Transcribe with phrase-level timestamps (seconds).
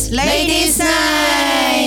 [0.00, 1.84] It's Ladies Night。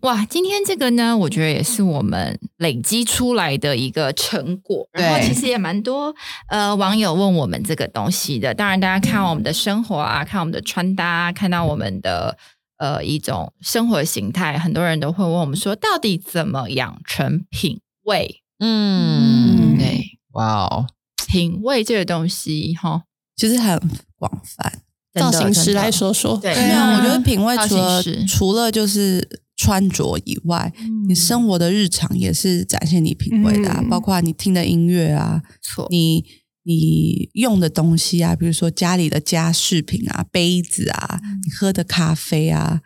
[0.00, 4.86] 哇，今天这个呢，我觉得也是我们累积出来的一个成果。
[4.92, 6.14] 然后其实也蛮多
[6.48, 8.52] 呃网友问我们这个东西的。
[8.52, 12.36] 当然，大家看我们的生活啊，看我们的穿搭啊，看到我们的
[12.76, 18.42] 呃一种生活形态，很多人都会问我们说，到底怎么养成品味？
[18.58, 20.86] 嗯，对，哇哦，
[21.26, 23.80] 品味这个东西，哈，其实很
[24.18, 24.82] 广泛。
[25.14, 26.52] 造型师来说说，对。
[26.54, 30.72] 对啊，我觉得品味除了除了就是穿着以外，
[31.06, 33.88] 你生活的日常也是展现你品味的、啊，嗯。
[33.88, 36.24] 包括你听的音乐啊，错，你
[36.64, 42.80] 你用的东西啊，比如说家里的家饰品啊、杯子啊，你喝的咖啡啊，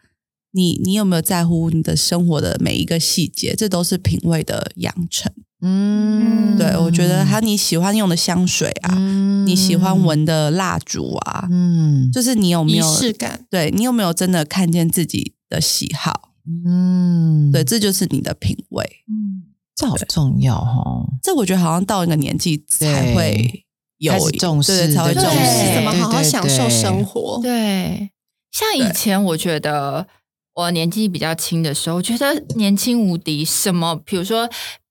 [0.52, 3.54] 你你有没有在乎你的生活的每一个细节？
[3.56, 5.32] 这都是品味的养成。
[5.60, 13.44] 嗯，对我觉得还有你喜欢用的香水啊，嗯你喜欢，闻的蜡烛啊，嗯就是你有没仪有式感。
[13.50, 16.30] 对你有没有真的看见自己的喜好？
[16.64, 18.84] 嗯，对，，这就是你的品味。
[19.08, 21.08] 嗯，这好重要哦。
[21.22, 23.64] 这我觉得好像到一个年纪才会
[23.98, 25.74] 有重视对对才会对重，视。
[25.74, 27.36] 怎么好好享受生活？
[27.38, 27.42] 活？
[27.42, 28.10] 对，
[28.52, 30.06] 像以前我觉得
[30.54, 34.48] 我年纪比较轻的时候，我觉得年轻无敌，什么比如说。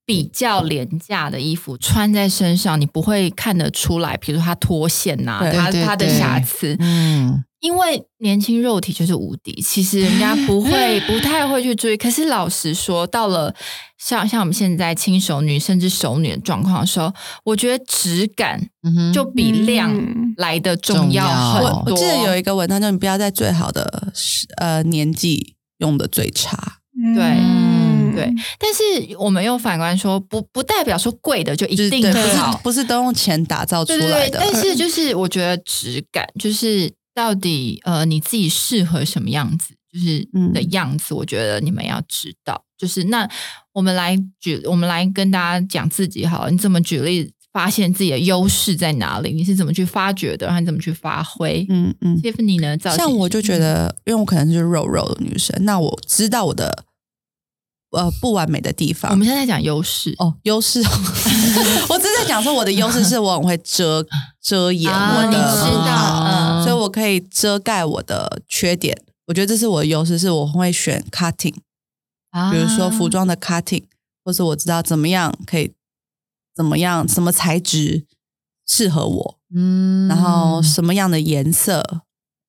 [0.08, 11.98] 比较廉价的衣服穿在身上，你不会看得出来，比如说它脱线呐、对它它的瑕疵，嗯，因为年轻肉体就是无敌，其实人家不会不太会去注意。
[11.98, 13.54] 可是老实说，到了
[13.98, 17.14] 像像我们现在轻熟女甚至熟女的状况的时候，
[17.44, 18.70] 我觉得质感
[19.14, 21.92] 就比量嗯来的重要很多。
[21.92, 24.14] 我记得有一个文章，叫你不要在最好的
[24.56, 26.80] 呃年纪用的最差。
[27.14, 27.77] 对嗯
[28.18, 34.12] 对，但是我们又反观说，不不代表说贵的就一定好，不是都用钱打造出对对对。
[34.12, 34.40] 来的。
[34.42, 42.64] 但是就是我觉得质感，就是到底呃你自己适合什么样子，就是嗯的样子，我觉得你们要知道。
[42.78, 43.28] 就是那
[43.74, 49.34] 我们来举，我们来跟大家讲自己好了，你怎么举例发现自己的优势在哪里？
[49.34, 50.46] 你是怎么去发掘的？
[50.46, 51.66] 然后你怎么去发挥？
[51.70, 52.78] 嗯嗯，Tiffany 呢？
[52.96, 56.86] 像我就觉得，因为我可能是肉肉的女生，那我知道我的
[57.92, 59.12] 呃不完美的地方。
[59.12, 60.14] 我们现在在讲优势。
[60.20, 60.82] 哦，优势，
[61.90, 64.06] 我只是在讲说我的优势是我很会遮
[64.42, 68.98] 遮掩啊我的，所以我可以遮盖我的缺点。
[69.28, 71.56] 我觉得这是我的优势，是我会选 cutting，
[72.32, 72.52] 啊。
[72.52, 73.84] 比如说服装的 cutting，
[74.24, 75.74] 或是我知道怎么样可以
[76.56, 78.06] 怎么样什么材质
[78.66, 80.08] 适合我，嗯。
[80.08, 82.02] 然后什么样的颜色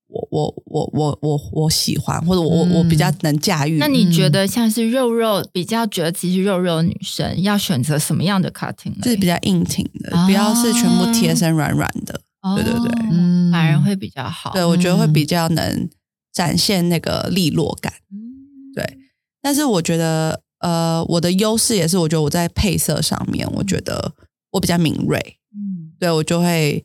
[0.09, 3.79] 我我我我我我喜欢，或者我我我比较能驾驭。
[3.79, 8.99] 那你觉得像是肉肉比较觉得自己是肉肉的女生，要选择什么样的 cutting 呢？
[9.03, 12.21] 就是比较硬挺的，啊不要是全部贴身软软的。
[12.57, 14.53] 对对对嗯反而会比较好。
[14.53, 15.89] 对，我觉得会比较能
[16.33, 17.93] 展现那个利落感。
[18.11, 18.99] 嗯对
[19.43, 24.13] 但是我觉得，呃，我的优势也是，我觉得我在配色上面，我觉得
[24.53, 25.19] 我比较敏锐，
[25.55, 26.85] 嗯对我就会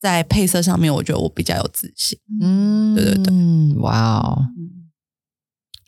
[0.00, 2.18] 在配色上面，我觉得我比较有自信。
[2.40, 4.46] 嗯，对对对嗯，哇哦。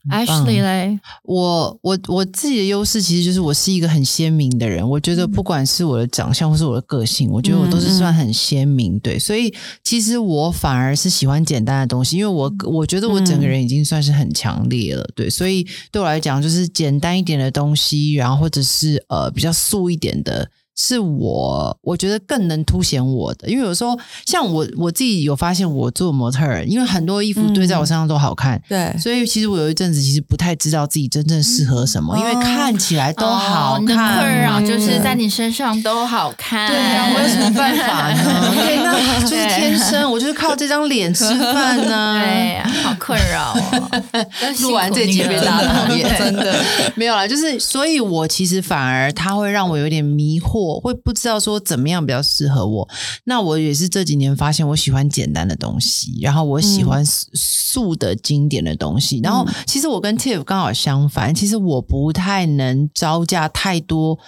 [0.08, 4.88] 很棒，Ashley 嘞，我我我自己的优势其实就是我是一个很鲜明的人。
[4.88, 8.98] 我觉得不管是我的长相或是我的个性，我觉得我都是算很鲜明。
[9.00, 9.54] 对，所以
[9.84, 15.06] 其实我反而是喜欢简单的东西，因为我我觉得我整个人已经算是很强烈了。
[15.14, 20.50] 对，所以对我来讲，就是简单一点的东西，然后或者是呃比较素一点的。
[20.82, 34.16] 是我我觉得更能凸显我的，因为有时候像我我自己有发现，我做模特儿，因为很多衣服堆在我身上都好看，对，所以其实我有一阵子其实不太知道自己真正适合什么，因为看起来都好看嘛。
[34.20, 36.70] 困扰就是在你身上都好看。
[36.70, 38.52] 对啊，我有什么办法呢？
[38.56, 42.20] 对，那就是天生，我就是靠这张脸吃饭呢。
[42.24, 44.02] 对啊，好困扰哦。
[44.62, 46.54] 录完这集被大家讨厌，对真的
[46.94, 47.26] 没有啦。
[47.26, 52.88] 就是，所以我其实反而它会让我有点迷惑，会不知道说怎么样比较适合我。
[53.24, 59.20] 那我也是这几年发现，我喜欢简单的东西，然后我喜欢素素的经典的东西。
[59.22, 64.18] 然后，其实我跟 Tiff 刚好相反，其实我不太能招架太多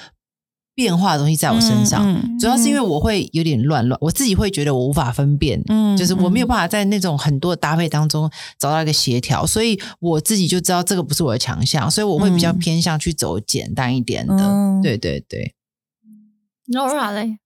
[0.75, 2.03] 变化的东西在我身上。
[2.09, 8.29] 嗯主要是因为我会有点乱乱，我自己会觉得我无法分辨，嗯就是我没有办法在那种很多的搭配当中
[8.59, 14.35] 找到一个协调，所以我自己就知道这个不是我的强项，所以我会比较嗯偏向去走简单一点的。
[14.37, 15.55] 嗯对对对，
[16.73, 17.39] Nora 嘞，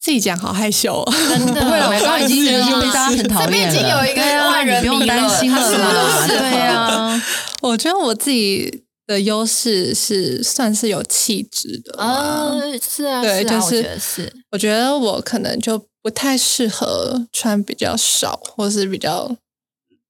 [0.00, 3.46] 自己讲好害羞、哦，真的， 不会了，我刚刚已经已经被大家很讨厌了。
[3.46, 5.58] 这边已经有一个对啊万人你不用担心了
[6.28, 7.22] 对啊，
[7.62, 19.34] 我觉得我自己的优势是算是有气质的啊啊。，是啊，是啊我对就是觉得是，我觉得我可能就不太适合穿比较少，或是比较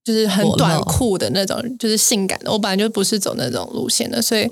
[0.04, 2.50] 就是很短裤的那种，就是性感的。
[2.52, 4.50] 我本来就不是走那种路线的，所以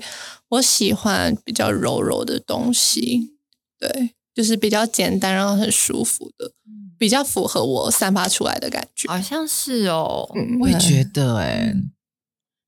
[0.49, 3.36] 我喜欢比较柔柔的东西，
[3.79, 6.51] 对，就是比较简单，然后很舒服的，
[6.97, 9.07] 比较符合我散发出来的感觉。
[9.07, 10.29] 好像是哦。
[10.35, 11.73] 嗯，我也觉得哎、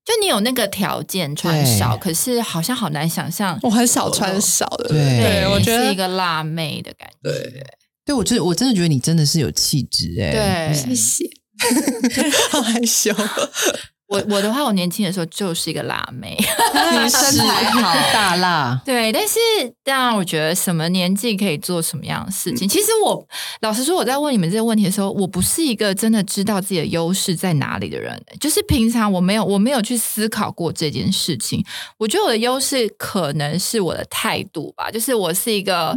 [0.04, 3.58] 就你有那个条件穿少，可是好像好难想象。
[3.62, 7.30] 我很少穿少的，对对我觉得是一个辣妹的感觉。
[7.30, 7.66] 对
[8.04, 11.24] 对我真的我真的觉得你真的是有气质哎、对，谢谢，
[12.50, 13.14] 好害羞。
[14.10, 16.36] 我 我的话，我年轻的时候就是一个辣妹。
[16.92, 19.38] 你身材好， 大辣，对，但是
[19.84, 22.68] 当然，我觉得什么年纪可以做什么样的事情。
[22.68, 23.24] 其实我
[23.60, 28.20] 老实说，我在问你们这个问题的时候，我不是一个真的知道自己的优势在哪里的人。
[28.40, 31.64] 就是平常我没有我没有去思考过这件事情。
[31.96, 35.96] 我觉得我的优势可能是我的态度吧，就是我是一个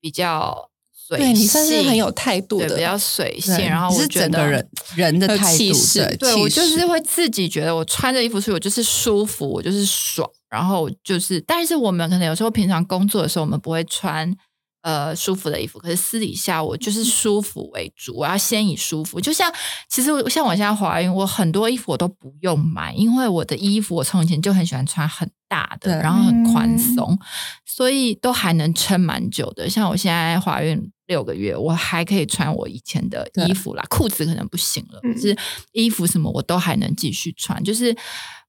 [0.00, 0.70] 比较
[1.06, 14.34] 随性，对你算是很有态度的，比较随性，然后我觉得人人的态度，气势对，对我就是会自己觉得我穿着衣服出去，我就是舒服，我就是爽，然后就是，但是我们可能有时候平常工作的时候，我们不会穿
[14.82, 19.20] 呃舒服的衣服，可是私底下我就是舒服为主，我要先以舒服。
[19.20, 19.52] 就像
[19.88, 27.16] 其实像我现在怀孕，我很多衣服我都不用买，因为我的衣服我从以前就很喜欢穿很大的，对然后很宽松，
[27.64, 29.70] 所以都还能撑蛮久的。
[29.70, 30.90] 像我现在怀孕。
[31.06, 35.36] 六个月，我还可以穿我以前的衣服啦，裤子可能不行了，是
[35.72, 37.62] 衣服什么我都还能继续穿。
[37.62, 37.96] 就是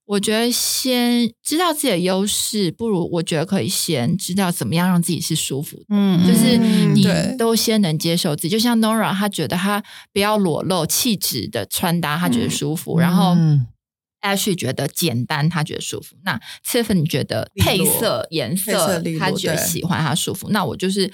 [0.04, 5.84] 我觉得先知道自己的优势，不如我觉得可以先知道怎么样让自己是舒服的。
[5.90, 6.56] 嗯，就是
[6.94, 7.06] 你
[7.36, 9.82] 都先能接受自己，就像 Nora，她觉得她
[10.12, 12.98] 不要裸露气质的穿搭，她觉得舒服。
[12.98, 13.66] 然后嗯
[14.22, 16.16] Ashley 觉得简单，他觉得舒服。
[16.24, 20.48] 那 Tiffany 觉得配色、颜色色利，落她觉得喜欢，他舒服。
[20.48, 21.12] 那我就是。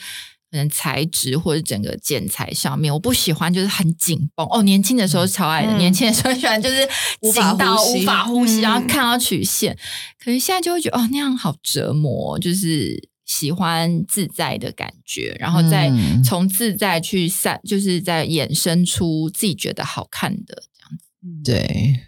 [0.54, 4.62] 可能材质或者整个剪裁上面，我不喜欢就是很紧绷哦。
[4.62, 6.88] 年轻的时候超爱的，嗯年轻的时候喜欢就是
[7.32, 9.76] 紧到无法呼吸，嗯然后看到曲线。
[10.22, 21.42] 可是现在就会觉得哦，那样好折磨，就是喜欢自在的感觉，然后再嗯从自在去散，就是在衍生出自己觉得好看的这样子。
[21.42, 22.00] 对，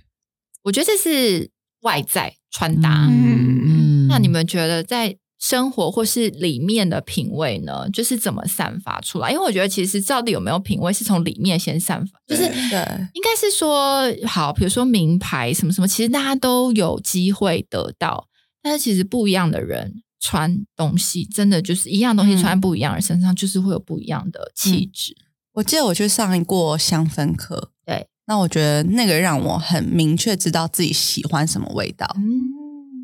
[0.63, 1.51] 我觉得这是
[1.81, 3.09] 外在穿搭。
[3.11, 7.89] 嗯嗯那你们觉得在生活或是里面的品味呢？
[7.91, 9.31] 就是怎么散发出来？
[9.31, 12.79] 因为我觉得其实到底有没有品味，是从里面先散发，就是对
[13.13, 18.29] 应该是说，好，比如说名牌什么什么，其实大家都有机会得到，
[18.63, 25.15] 但是其实不一样的人穿东西，真的就是一样东西嗯穿在不一样的人身上，就是会有不一样的气质。
[25.53, 32.25] 我记得我去上过香氛课，对，那我觉得那个让我很明确知道自己喜欢什么味道，嗯，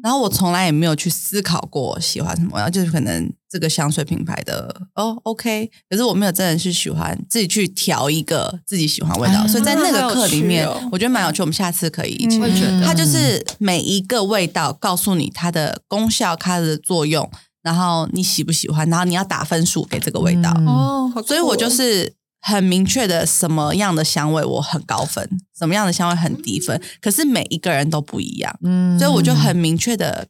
[0.02, 12.40] 然后我从来也没有去思考过喜欢什么然后，就是可能这个香水品牌的哦 OK，可是我没有真的是喜欢自己去调一个自己喜欢味道，啊所以在那个课里面，我觉得蛮有趣，我们下次可以一起。
[12.40, 17.30] 我也觉得它就是每一个味道告诉你它的功效、它的作用，
[17.62, 20.50] 然后你喜不喜欢，然后你要打分数给这个味道。
[20.66, 22.12] 哦所以我就是
[22.44, 26.80] 很明确的什么样的香味我很高分，什么样的香味很低分。
[27.00, 30.26] 可是每一个人都不一样，嗯所以我就很明确的，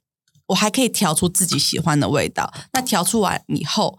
[0.48, 2.52] 我还可以调出自己喜欢的味道。
[2.74, 3.98] 那调出完以后，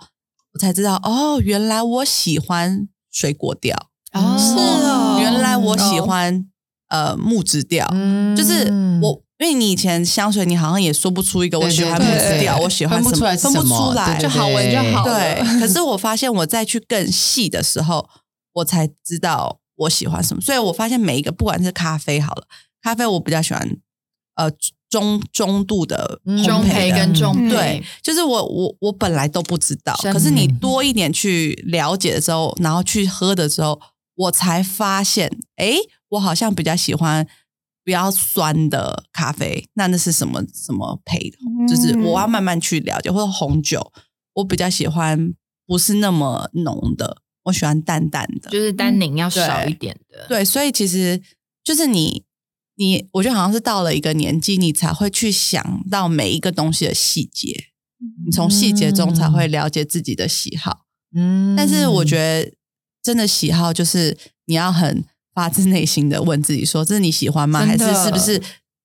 [0.53, 3.75] 我才知道哦，原来我喜欢水果调，
[4.13, 4.53] 哦是
[4.88, 6.46] 哦原来我喜欢、
[6.89, 7.89] 呃木质调。
[7.91, 15.13] 嗯就是我，因为你以前香水，你好像也说不出一个我喜欢木质调，我喜欢什么，分不出来分不出来，就好闻就好了。
[15.13, 18.08] 对，可是我发现我再去更细的时候，
[18.54, 20.42] 我才知道我喜欢什么。
[20.42, 22.44] 所以我发现每一个，不管是咖啡好了，
[22.82, 23.78] 咖啡我比较喜欢
[24.36, 24.50] 呃
[24.90, 33.82] 中中度的中培焙跟中培，对，就是我我我本来都不知道，可是你多一点去了解的时候，然后去喝的时候，
[34.16, 35.75] 我才发现，哎，
[36.10, 37.28] 我好像比较喜欢
[37.84, 39.68] 比较酸的咖啡。
[39.74, 41.38] 那那是什么什么配的？
[41.68, 43.92] 就是我要慢慢去了解，或者红酒，
[44.34, 45.34] 我比较喜欢
[45.66, 48.50] 不是那么浓的，我喜欢淡淡的。
[48.50, 50.25] 就是单宁要少一点的。
[50.28, 51.22] 对，所以其实
[51.63, 52.24] 就是你，
[52.75, 57.66] 你，我觉得好像是到了一个年纪，你才会去想到每一个东西的细节，
[58.25, 60.86] 你从细节中才会了解自己的喜好。
[61.16, 62.54] 嗯但是我觉得，
[63.04, 67.66] 真的喜好就是你要很发自内心的问自己说：这是你喜欢吗？
[67.66, 68.42] 还是是不是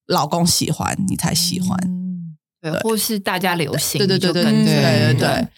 [0.07, 1.79] 老公喜欢你才喜欢？
[1.85, 5.49] 嗯对，或是大家流行，对对对对对对对。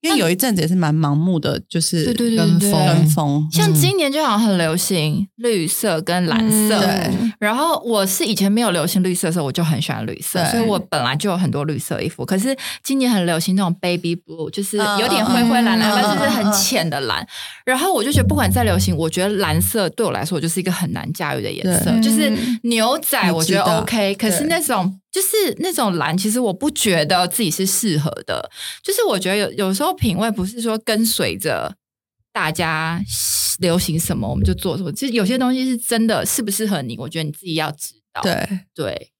[0.00, 6.38] 因为有一阵子也是蛮盲目的，就是对对对跟对风跟风，像今年就好像很流行绿色跟蓝
[6.68, 12.24] 色，对然后我是以前没有流行绿色的时候，我就很喜欢绿色，对所以我本来就有很多绿色衣服。
[12.24, 17.26] 可是今年很流行那种 baby blue，就是嗯有点灰灰蓝蓝，嗯但是是很浅的蓝。
[17.64, 21.90] 然后我就觉得，不管再流行，我觉得蓝色对我来说就是一个很难驾驭的颜色。
[21.90, 28.48] 对就是牛仔，我我觉得知道 OK，可是那种就是那种蓝，其实我不觉得自己是适合的。
[28.84, 31.74] 就是我觉得有有时候品味不是说跟随着
[32.32, 33.02] 大家
[33.58, 38.22] 流行什么我们就做什么，其实有些东西是真的适不适合你，我觉得你自己要知道。
[38.22, 39.10] 对对，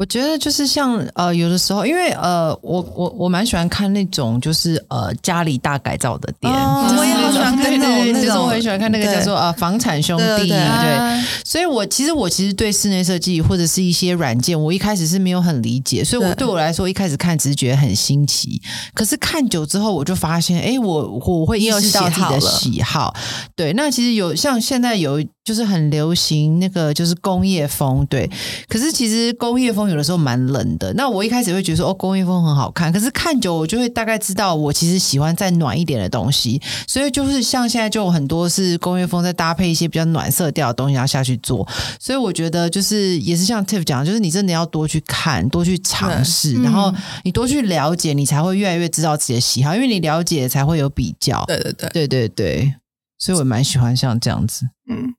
[0.00, 10.48] 我觉得就是像呃，有的时候，因为呃，我我我蛮喜欢看那种就是呃家里大改造的店，就是哦我也好喜欢看那种就是我很喜欢看那个叫做呃房产兄弟，对对。
[10.48, 10.56] 对。
[10.56, 16.40] 对，所以我其实我其实对室内设计或者是一些软件，我一开始是没有很理解，所以我对。
[16.40, 18.58] 对我来说一开始看只是觉得很新奇，
[18.94, 23.14] 可是看久之后我就发现，哎，我我会意识到自己的喜好，
[23.54, 28.30] 对，那其实有像现在有就是很流行那个就是工业风，对，
[28.66, 30.92] 可是其实工业风有的时候蛮冷的。
[30.94, 41.66] 那我一开始会觉得说哦，工业风很好看，可是看久我就会大概知道我其实喜欢再暖一点的东西，所以就是像现在就有很多是工业风再搭配一些比较暖色调的东西，然后下去做。
[41.98, 46.92] 所以我觉得就是也是像 Tiff 讲，就是你真的要多去看，多去尝试，然后
[47.24, 51.44] 你多去了解，你才会越来越知道自己的喜好，因为你了解才会有比较。
[51.46, 52.74] 对对对，对对对，
[53.18, 54.66] 所以我蛮喜欢像这样子。
[54.88, 55.14] 嗯，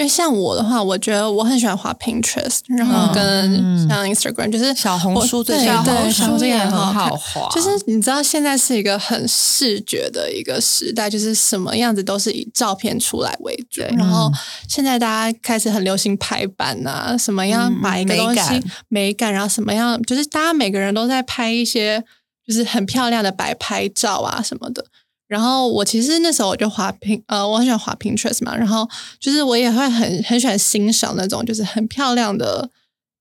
[0.00, 13.82] 因为像我的话，我觉得我很喜欢滑 Pinterest，然后跟嗯像 Instagram，就是小红书最近对小红对小红书也很好滑，就是你知道现在是一个很视觉的一个时代，就是什么样子都是以照片出来为主。
[13.94, 14.32] 然后
[14.66, 22.02] 现在大家开始很流行排版啊，什么样嗯把一个东西美感美感，然后什么样，就是大家每个人都在拍一些
[22.46, 24.82] 就是很漂亮的摆拍照啊什么的。
[25.30, 28.88] 然后我其实那时候我就滑屏，呃，我很喜欢滑 Pinterest 嘛，然后
[29.20, 32.68] 就是我也会很很喜欢欣赏那种就是很漂亮的，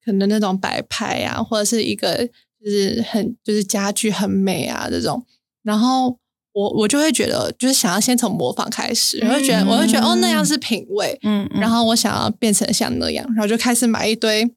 [0.04, 2.28] 可能那种摆拍啊，或者是一个
[2.60, 5.24] 就是很就是家具很美啊这种，
[5.62, 6.18] 然后
[6.54, 11.62] 我我就会觉得就是想要先从模仿开始，我会觉得我会觉得哦那样是品味，嗯，嗯。
[11.62, 14.52] 然后我想要变成像那样，然后就开始买一堆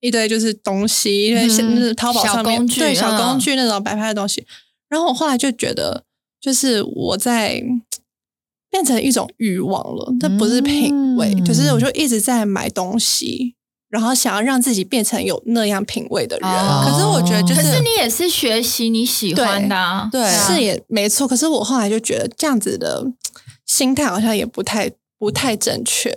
[0.00, 1.76] 一堆就是东西，因为现嗯。
[1.76, 3.16] 就是淘宝小上面工具对小嗯。
[3.18, 4.44] 工具那种摆拍的东西。
[4.88, 6.02] 然后我后来就觉得，
[6.40, 7.62] 就是我在
[8.70, 13.54] 变成一种欲望了，这不是品味，嗯就是我就一直在买东西，
[13.88, 16.48] 然后想要让自己变成有那样品味的人。
[16.48, 23.04] 哦可是我觉得就是可是是你也是学习你喜欢的、啊，对对啊是也没错，可是我后来就觉得这样子的
[23.66, 26.16] 心态好像也不太不太正确。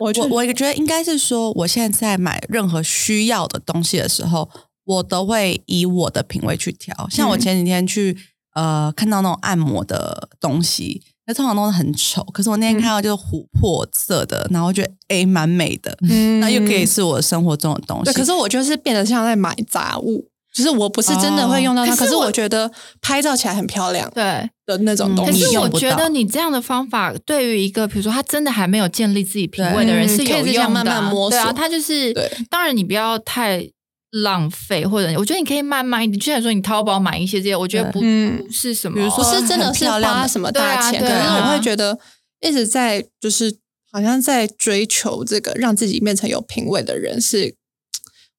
[0.00, 4.48] 我就我我觉得应该是说，我现在在买任何需要的东西的时候，
[4.84, 7.06] 我都会以我的品味去挑。
[7.10, 8.16] 像我前几天去、
[8.54, 18.04] 呃看到那种按摩的东西，那通常都是很丑，可是我那天看到就是琥珀色的，然后我觉得诶蛮美的，嗯那又可以是我生活中的东西。
[18.04, 24.50] 对，可是我就是变得像在买杂物，就是我不是真的会用到它，可是哦可是我我觉得拍照起来很漂亮对。
[24.64, 25.40] 的那种东可西。
[25.40, 33.68] 是我觉用不到得你这样的方法，对于一个比如说他真的还没有建立自己品味的人是有嗯可以这样用的啊，慢慢摸索对啊，他就是对，当然你不要太
[34.12, 36.18] 浪费，或者我觉得你可以慢慢一点。
[36.18, 41.98] 就像说你淘宝买一些这些，我觉得不嗯不是什么，比如说不是真的是花什么大钱，可是我会觉得
[42.40, 43.58] 一直在就是
[43.90, 47.56] 好像在追求这个让自己变成有品味的人是。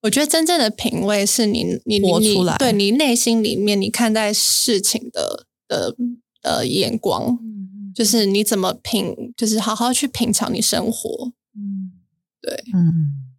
[0.02, 5.96] 我觉得真正的品味是你你你活出来对你内心里面你看待事情的的
[6.42, 7.40] 呃眼光，
[7.96, 11.32] 就是你怎么品，就是好好去品尝你生活。
[11.56, 11.94] 嗯。
[12.42, 13.33] 对，嗯，嗯，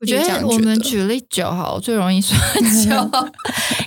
[0.00, 2.34] 我觉得我们举例酒好，我最容易说
[2.88, 3.20] 酒，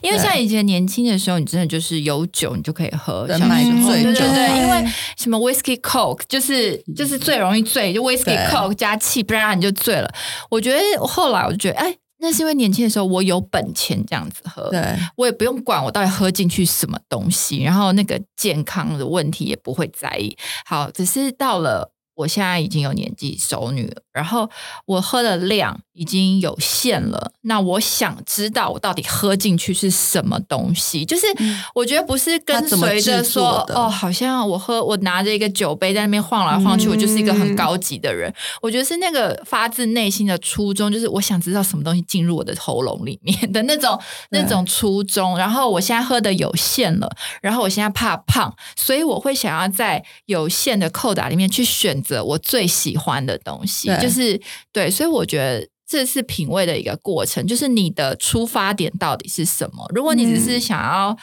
[0.03, 10.13] 因为像以前年轻的时候，你真的就是有酒你就可以喝，小时候醉酒对对对，因为什么 whisky coke 就是就是最容易醉，就 whisky coke 加气，不然你就醉了。
[10.51, 20.37] 我觉得后来我就觉得，哎，那是因为年轻的时候我有本钱这样子喝，对，我也不用管我到底喝进去什么东西，然后那个健康的问题也不会在意。
[20.63, 24.49] 好，只是到了我现在已经有年纪熟女了，然后
[24.85, 31.25] 我喝的量已经有限了，那我想知道我到底喝进去是什么东西，就是
[31.73, 38.33] 我觉得不是跟随着说哦，好像我喝我拿着一个酒杯在那边晃来晃去，我就是一个很嗯高级的人。
[38.61, 45.37] 我觉得是那个发自内心的初衷，就是我想知道什么东西进入我的喉咙里面的那种那种初衷。
[45.37, 47.09] 然后我现在喝的有限了，
[47.41, 54.39] 然后我现在怕胖，所以我会想要在有限的扣打里面去选择我最喜欢的东西，就是
[54.71, 55.67] 对，所以我觉得。
[55.85, 59.85] 这是品味的一个过程，就是你的出发点到底是什么？
[59.93, 61.15] 如果你只是想要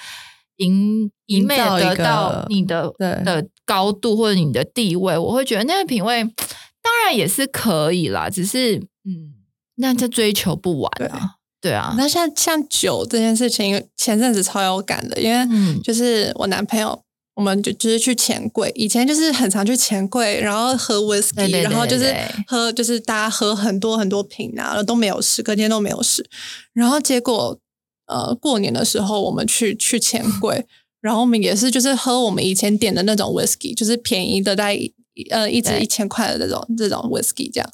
[0.59, 9.35] 赢一昧营造一的得到你的的高度或者你的地位，我会觉得那个品味当然也是可以啦，只是嗯，
[9.77, 17.03] 那这追求不完啊，对啊，那像像酒这件事情，前阵子超有感的，因为嗯就是我男朋友，
[17.35, 22.15] 我们就就是去钱柜，以前就是很常去钱柜，然后喝 whisky，对对对然后就是
[22.47, 26.29] 喝就是大家喝很多很多瓶啊，然后都没有事，隔天都没有事，
[26.75, 27.59] 然后结果
[28.07, 30.67] 呃过年的时候我们去去钱柜，
[31.01, 34.93] 然后我们也是就是喝我们以前点的那种 whisky，就是便宜的大概一
[35.31, 37.71] 呃一支一千块的这种这种 whisky 这样。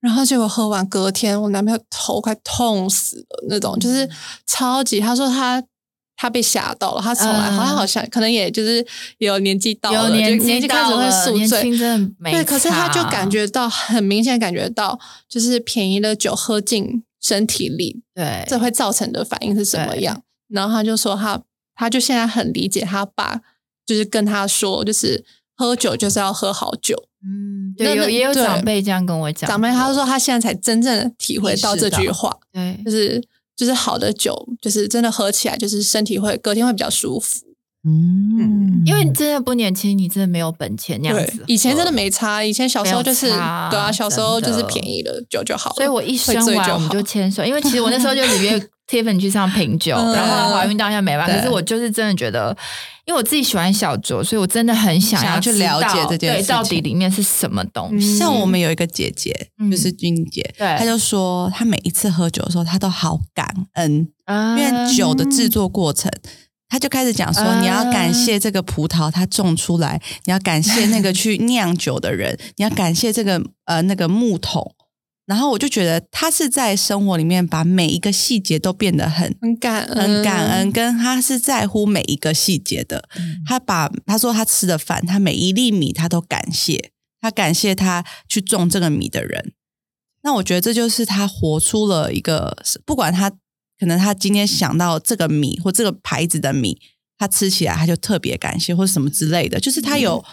[0.00, 4.10] 然后结果喝完，隔天我男朋友头快痛死了那种，就是嗯
[4.46, 4.98] 超级。
[4.98, 5.62] 他说他
[6.20, 8.86] 他被吓到了，他从来、嗯好像好像可能也就是
[9.16, 20.22] 有年纪到了，有年纪开始会，宿醉，年轻真的没对，可是他就感觉到很明显感觉到，就是便宜的酒喝进身体里，对，这会造成的反应是什么样？
[20.48, 21.40] 然后他就说他
[21.74, 23.40] 他就现在很理解他爸，
[23.86, 25.24] 就是跟他说，就是
[25.56, 27.04] 喝酒就是要喝好酒。
[27.24, 33.22] 嗯，那对，有也有长辈这样跟我讲过，长辈他说他现在才真正的体会到这句话，对就，是
[33.60, 37.44] 就是好的酒，就是真的喝起来就是身体会隔天会比较舒服。
[37.86, 45.76] 嗯，因为你真的不年轻，你真的没有本钱那样子喝，，以前真的没差，以前小时候就是对啊，小时候就是便宜的酒就好了。
[45.76, 48.58] 所以我一生完我们就好牵手，因为其实我那时候就 里约
[48.90, 52.56] Tiffany 去上品酒，嗯然后怀孕当下没办法，可是我就是真的觉得，
[53.04, 58.18] 因为我自己喜欢小酌，所以我真的很想想要去了解这件事情到底里面是什么东西。
[58.18, 66.10] 像我们有一个姐姐，嗯就是君姐，对她就说她每一次喝酒的时候，她都好感恩，啊因为酒的制作过程。
[66.68, 74.74] 她就开始讲说，啊你要感谢这个葡萄它种出来，你要感谢那个去酿酒的人，你要感谢这个呃那个木桶。
[75.30, 83.08] 然后我就觉得他是在生活里面把每一个细节都变得很很感恩，很感恩，跟他是在乎每一个细节的。
[83.46, 89.52] 他把他说他吃的饭，他每一粒米他都感谢，他感谢他去种这个米的人。
[90.24, 93.30] 那我觉得这就是他活出了一个，不管他
[93.78, 96.76] 可能他今天想到这个米或这个牌子的米，
[97.16, 100.24] 他吃起来他就特别感谢或者什么之类的，就是他有、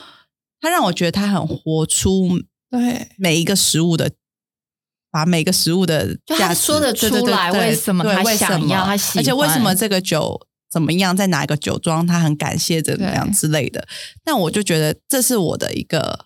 [0.60, 3.10] 他让我觉得他很活出对。
[3.17, 4.10] 每一个食物的，
[5.17, 13.88] 把每个食物的价值说得出来为什么他对为什么想要他喜而且为什么这个酒怎么样，在哪一个酒庄，他很感谢怎么样之类的。
[14.23, 16.25] 但我就觉得这是我的一个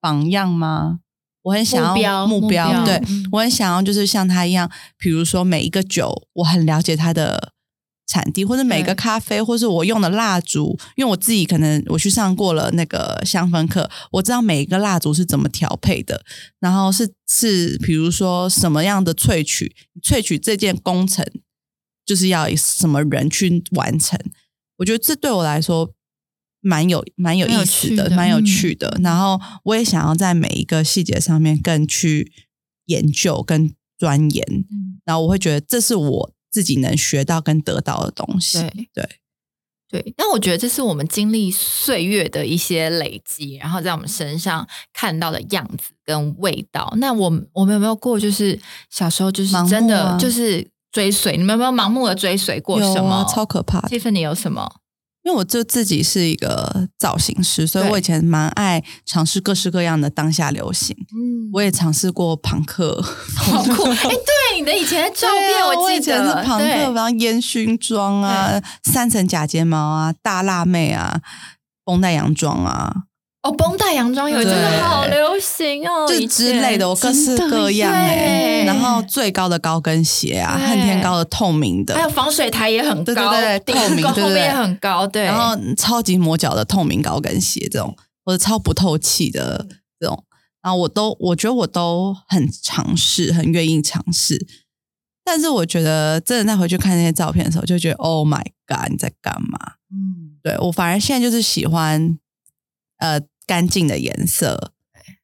[0.00, 1.00] 榜样吗？
[1.42, 7.52] 我很想要目标对、嗯我很想要就是像他一样，比如说每一个酒，我很了解他的
[8.06, 16.24] 产地，或者每个咖啡，或是我用的蜡烛，因为我自己可能我去上过了那个香氛课，我知道每一个蜡烛是怎么调配的，
[16.60, 21.26] 然后是是比如说什么样的萃取，萃取这件工程
[22.04, 24.18] 就是要什么人去完成，
[24.78, 25.94] 我觉得这对我来说。
[26.64, 28.96] 蛮有蛮有意思的，蛮有嗯趣的。
[29.02, 32.32] 然后我也想要在每一个细节上面更去
[32.86, 38.60] 研究跟钻研，嗯然后我会觉得这是我自己能学到跟得到的东西。
[38.60, 39.08] 对对，
[39.88, 46.92] 对，但我觉得这是我们经历岁月的一些累积，然后在我们身上看到的样子跟味道。
[46.98, 48.60] 那我我们有没有过，就是
[48.90, 51.36] 小时候就是盲目真的啊就是追随？
[51.36, 53.16] 你们有没有盲目的追随过什么？
[53.16, 53.88] 啊，超可怕的。
[53.88, 54.70] Tiffany 有什么？
[55.24, 60.96] 因为我就自己是一个造型师，所以我以前蛮爱尝试各式各样的当下流行。
[61.14, 63.00] 嗯，我也尝试过朋克，
[63.36, 63.84] 好酷！
[63.88, 71.20] 哎，对，你的以前的照对片啊我以记得，前是朋克，对然后烟熏妆啊，三层假睫毛啊，大辣妹啊，
[71.84, 72.92] 绷带洋装啊，
[73.42, 78.64] 哦，绷带洋装有真的好流行哦，就之类的，我各式各样哎、耶。
[78.64, 89.66] 然后最高的高跟鞋啊，恨天高的透明的，还有防水台也很高，对对对顶透明后面也很高，对，然后超级磨脚的透明高跟鞋这种，或者超不透气的
[89.98, 90.24] 这种，
[90.62, 94.46] 然后我都我觉得我都很尝试，很愿意尝试。
[95.24, 99.74] 但是我觉得真的再回去看那些照片的时候，就觉得 Oh my God，你在干嘛？
[99.92, 102.18] 嗯，对我反而现在就是喜欢
[102.98, 104.72] 呃干净的颜色，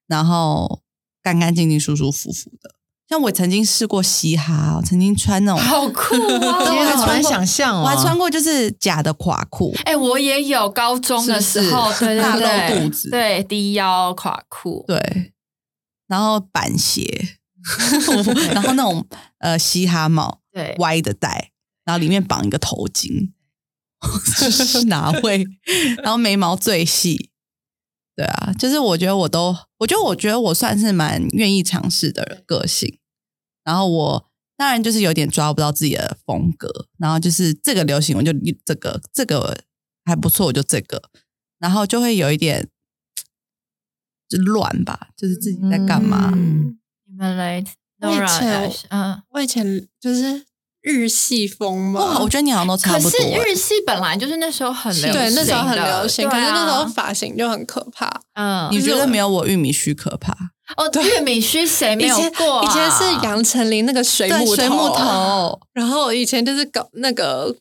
[0.07, 0.83] 然后
[1.23, 2.75] 干干净净、舒舒服服的。
[3.09, 6.97] 像我曾经试过嘻哈，我曾经穿那种，好酷 天哪，哦！
[6.99, 7.85] 好难想象哦！
[7.85, 12.37] 我还穿过就是假的垮裤，哎、我也有高中的时候，是是对对大
[12.69, 15.33] 露，肚子对低腰垮裤，对，
[16.07, 17.39] 然后板鞋，
[18.53, 19.07] 然后那种
[19.39, 21.53] 呃嘻哈帽对，歪的戴，
[21.87, 23.31] 然后里面绑一个头巾，
[24.53, 25.47] 是哪会？
[26.03, 27.28] 然后眉毛最细，
[28.19, 32.99] 对啊，就是我觉得我都，我觉得我觉得我算是蛮愿意尝试的个性，
[33.63, 38.33] 然后我当然就是有点抓不到自己的风格，然后就是这个流行我就
[38.65, 39.57] 这个，这个
[40.05, 41.01] 还不错我就这个，
[41.61, 42.69] 然后就会有一点
[44.29, 46.33] 就乱吧，就是自己在干嘛。
[46.35, 46.77] 嗯。
[47.07, 47.65] 你们来
[48.01, 50.45] 我以前嗯，我以前就是
[50.83, 53.45] 日系风嘛，哇，我觉得你好像都差可是不多欸。
[53.45, 58.09] 日系本来就是那时候很流行，对那时候很流行，可是那时候发型就很可怕。
[58.35, 60.33] 嗯，你觉得没有我玉米须可怕？
[60.77, 62.65] 哦，玉米须谁没有以前过啊？
[62.65, 67.55] 以前是杨丞琳那个水母对，水母头，然后以前就是搞那个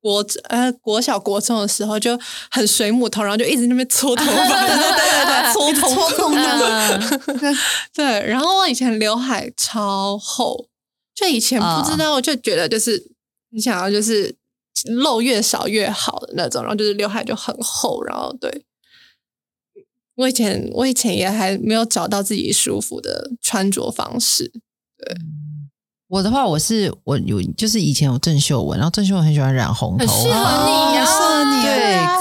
[0.00, 2.18] 国呃国小国中的时候就
[2.50, 7.56] 很水母头，然后就一直那边搓头发，对对对对，搓头搓痛嗯
[7.94, 8.26] 对。
[8.26, 10.66] 然后我以前刘海超厚，
[11.20, 13.12] 就以前不知道，我就觉得就是
[13.50, 14.34] 你想要就是
[14.86, 18.64] 露越少越好的那种，然后就是刘海就很厚，然后对。
[20.16, 24.50] 我以前我以前也还没有找到自己舒服的穿着方式，
[24.98, 25.16] 对。
[26.08, 31.04] 我的话，我是我有就是以前有郑秀文，然后郑秀文很喜欢染红头很适合发，你呀，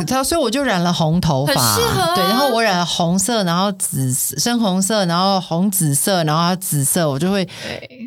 [0.07, 2.15] 他所以我就染了红头发，很适合啊。
[2.15, 7.47] 对，然后我染了红色，然后紫深红色，然后红紫色，然后紫色，我就会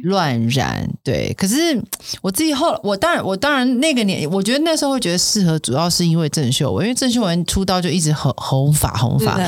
[0.04, 0.88] 乱染。
[1.02, 1.80] 对，可是
[2.20, 9.38] 我自己后，我当然我当然那个年，我觉得那时候会觉得适合，主要是因为郑秀文，因为郑秀文出道就一直红红发红发，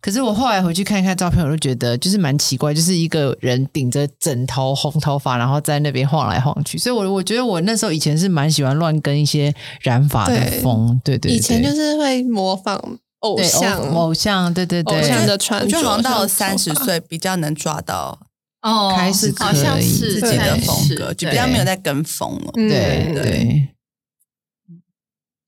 [0.00, 6.76] 可是我后来回去看一看照片，我就觉得就是蛮奇怪，就是一个人顶着枕头红头发，然后在那边晃来晃去。
[6.76, 10.58] 所以我，我觉得我那时候以前是蛮喜欢乱跟一些染发的对。
[10.58, 18.18] 风，对对对，以前就是会模仿偶像偶偶像，对对对，偶像的穿着，我觉得好像到了三十岁比较能抓到
[18.62, 22.52] 哦，开始好像可以是自己的风格，就比较没有在跟风了。
[22.56, 23.68] 嗯对对。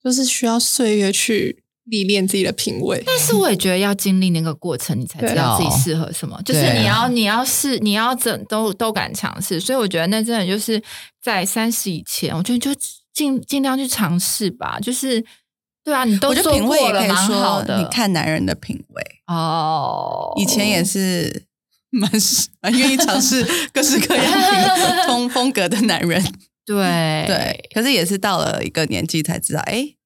[0.02, 3.02] 就是需要岁月去历练自己的品味。
[3.04, 6.40] 但是我也觉得要经历那个过程，你才知道自己适合什么。
[6.42, 9.60] 就是你要你要试，你要怎都都敢尝试。
[9.60, 10.82] 所以我觉得那真的就是
[11.22, 12.74] 在三十以前，我觉得就
[13.12, 14.80] 尽尽量去尝试吧。
[14.80, 15.22] 就是
[15.82, 17.78] 对啊，你都我觉得做品味也过了，可以蛮好说，的。
[17.78, 21.46] 你看男人的品味，哦，以前也是
[21.90, 22.10] 蛮
[22.60, 26.22] 蛮愿意尝试各式各样品 风风格的男人，
[26.66, 27.70] 对对。
[27.74, 29.96] 可是也是到了一个年纪才知道，哎，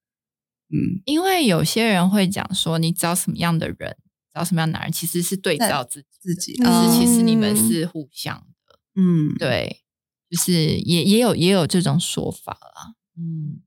[0.71, 3.97] 嗯，因为有些人会讲说，你找什么样的人，
[4.33, 8.79] 找什么样的男人，其实是对照自己，自己就哦是其实你们是互相的。
[8.97, 9.83] 嗯，对，
[10.31, 12.95] 就是也也有也有这种说法啦。
[13.17, 13.61] 嗯，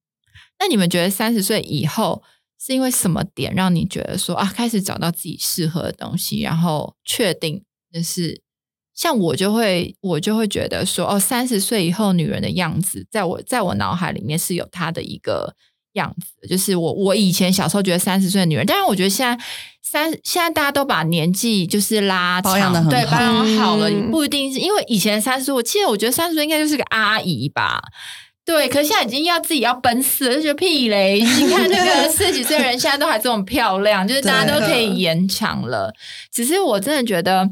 [0.59, 2.23] 那你们觉得三十岁以后
[2.59, 8.41] 是因为什么点让你觉得说啊，开始找到自己适合的东西，然后确定就是
[8.93, 15.55] 像我就会我就会觉得说哦，三十岁以后女人的样子，在我在我脑海里面是有她的一个。
[15.93, 19.43] 样子就是我，我以前小时候觉得三十岁的女人，但是我觉得现在
[19.81, 27.81] 三现在大家都把年纪就是拉长，保养得很对，好保养好了，嗯不一定是因为以前三十岁，我记得我觉得三十岁应该就是个阿姨吧。
[28.47, 31.19] 对，可是现在已经要自己要奔四了，就觉得屁嘞！
[31.19, 35.93] 你看那个四十几岁的人，现在都还这么漂亮，就是大家都可以延长了。
[36.31, 37.49] 只是我真的觉得，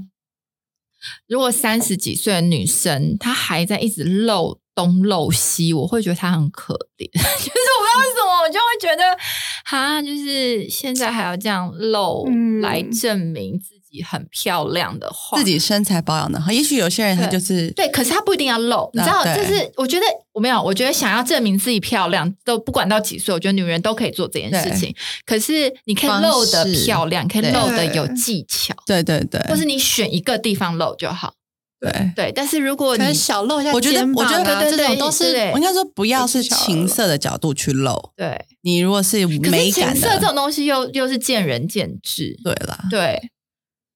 [1.28, 7.12] 如果三十几岁的女生她还在一直露东露西，我会觉得她很可怜。
[7.12, 9.18] 就是我不知道为什么，我就会觉得，
[9.66, 16.52] 哈，就是现在还要这样露、嗯来证明自己很漂亮的话，自己身材保养的好。
[16.52, 24.94] 也许有些人他就是对，可是他不一定要露，你知道，啊就是我觉得我没有，我觉得想要证明自己漂亮，都不管到几岁，我觉得女人都可以做这件事情。
[25.26, 31.34] 可是你可以露的漂亮，可以露的有技巧，对对对，或是你选一个地方露就好。
[31.80, 32.12] 对。
[32.16, 42.36] 对，但是如果你小露一下我觉得肩膀啊，我觉得这种都是我应该说不要是情色的角度去露，对，你如果是可美是情感的，色这种东西又又是见仁见智。
[42.44, 43.22] 对啦，对，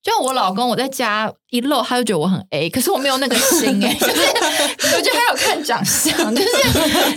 [0.01, 6.47] 就像我老公，我在家一露，他就觉得我很 A，可是我没有那个心哎、 就是我觉得还有看长相，就是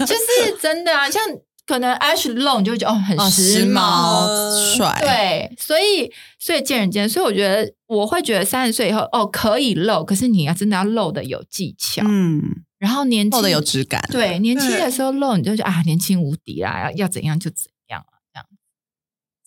[0.01, 1.23] 就是真的啊，像
[1.65, 4.27] 可能 Ash 露，你就会觉得哦很哦，时髦。
[4.27, 12.43] 髦帅，对，所以所以见仁见智，所以我觉得我会觉得三十岁以后哦可以露，可是你要真的要露的有技巧，嗯，
[12.79, 18.47] 然后年轻露的有质感，对年轻的时候露，你就觉得啊年轻无敌啦，要要怎样就怎样啊，这样。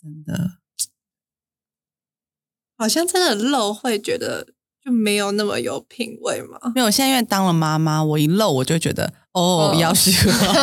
[0.02, 0.52] 真的。
[2.78, 4.46] 好像真的露会觉得
[4.84, 6.72] 就没有那么有品味嘛。
[6.74, 10.12] 没有，我现在因为当了妈妈，我一露我就觉得哦，嗯要是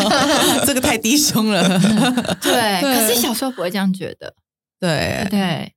[0.67, 1.63] 这个太低胸了。
[2.43, 4.35] 对，对可是小时候不会这样觉得，
[4.79, 5.73] 对，对。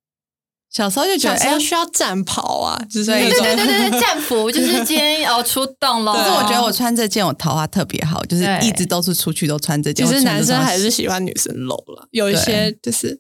[0.71, 6.11] 小时候就觉得哎需要战袍啊，就是对对对对战服就是今天哦出动了。
[6.19, 10.05] 可是我觉得我穿这件我桃花特别好，就是一直都是出去都穿这件。
[10.05, 13.17] 其实男生还是喜欢女生露了，有一些就是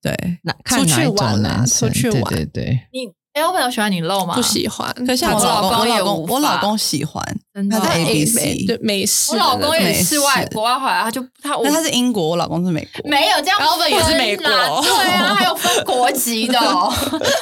[0.00, 4.34] 对，哪看出去玩啊男生对出去玩对对，你哎，我朋友喜欢你露吗？
[4.34, 4.92] 不喜欢。
[5.06, 7.22] 可像我我老公，我老公我老公喜欢，
[7.54, 13.08] 真的他在哦 ABC 美对美式我老公也是外式国外回来，他就他那他是英国，我老公是美国。
[13.10, 16.92] 没有这样分啦，Alvin 也是美国对啊，还有分国籍的哦。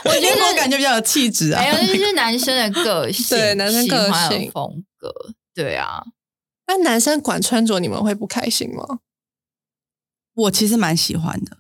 [0.05, 1.69] 我 觉英国得感觉比较有气质啊没。
[1.69, 5.11] 有，这就是男生的个 性，对男生个喜欢的性风格，
[5.55, 6.03] 对啊，
[6.66, 8.99] 那男生管穿着，你们会不开心吗？
[10.35, 11.57] 我其实蛮喜欢的，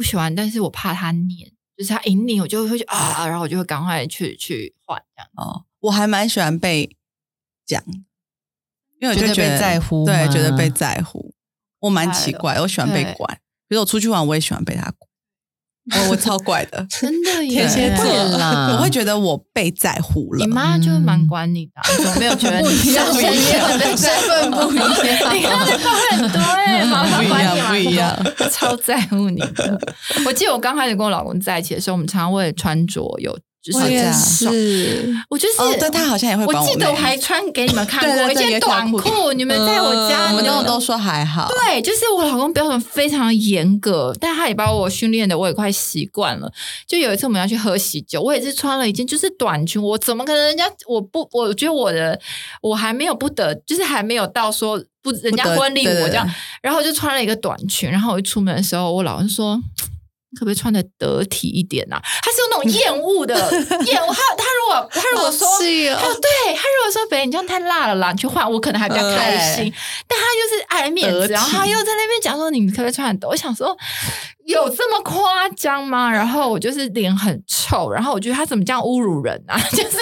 [0.00, 5.28] 不喜欢，但是我怕他念，就是他一念，我就会去啊，然后我就会赶快去去换这样。
[5.36, 6.96] 哦，我还蛮喜欢被
[7.66, 7.84] 讲，
[8.98, 11.34] 因为我就觉得在乎对，觉得被在乎。
[11.80, 13.42] 我蛮奇怪，我喜欢被管。
[13.68, 15.09] 比如我出去玩，我也喜欢被他管。
[15.92, 20.46] 我 我超怪的， 真的耶，天蝎座会啦，我会觉得我被在乎了你。
[20.46, 24.88] 妈就蛮管你的啊，你怎么没有觉得你不一样身边的身份不一样？
[25.34, 29.80] 你看这话很多哎，妈妈不一管你样不一样超在乎你的。
[30.26, 41.46] 我记得我刚开始跟我老公在一起的时候，我们常常为了穿着有就是我也是，我就是哦，对他好像也会我记得我还穿给你们看过一件短裤，你们在我家，我们你们都都说还好。
[41.48, 46.50] 对，就是我老公标准非常严格，但他也把我训练的我也快习惯了。
[46.86, 52.18] 就有一次我们要去喝喜酒，我也是穿了一件就是短裙，我怎么可能人家我不，我觉得我的
[52.62, 56.26] 我还没有不得，就是还没有到说不人家婚礼我这样，
[56.62, 59.60] 然后我就穿了一个短裙，然后我一出门的时候，我老公说。
[60.32, 63.34] 你可不可以穿的得体一点呐、他是有那种厌恶的
[63.86, 64.12] 厌恶。
[64.14, 69.64] 他他如果他如果说哦对他如果说北你这样太辣了啦，你去换，我可能还比较开心。
[69.70, 69.74] 对
[70.06, 73.30] 但他就是爱面子，然后他又在那边讲说你可不可以穿很多？
[73.30, 73.76] 我想说
[74.46, 76.10] 有这么夸张吗？
[76.10, 79.58] 然后我就是脸很臭，然后我觉得他怎么这样侮辱人啊？
[79.70, 79.98] 就是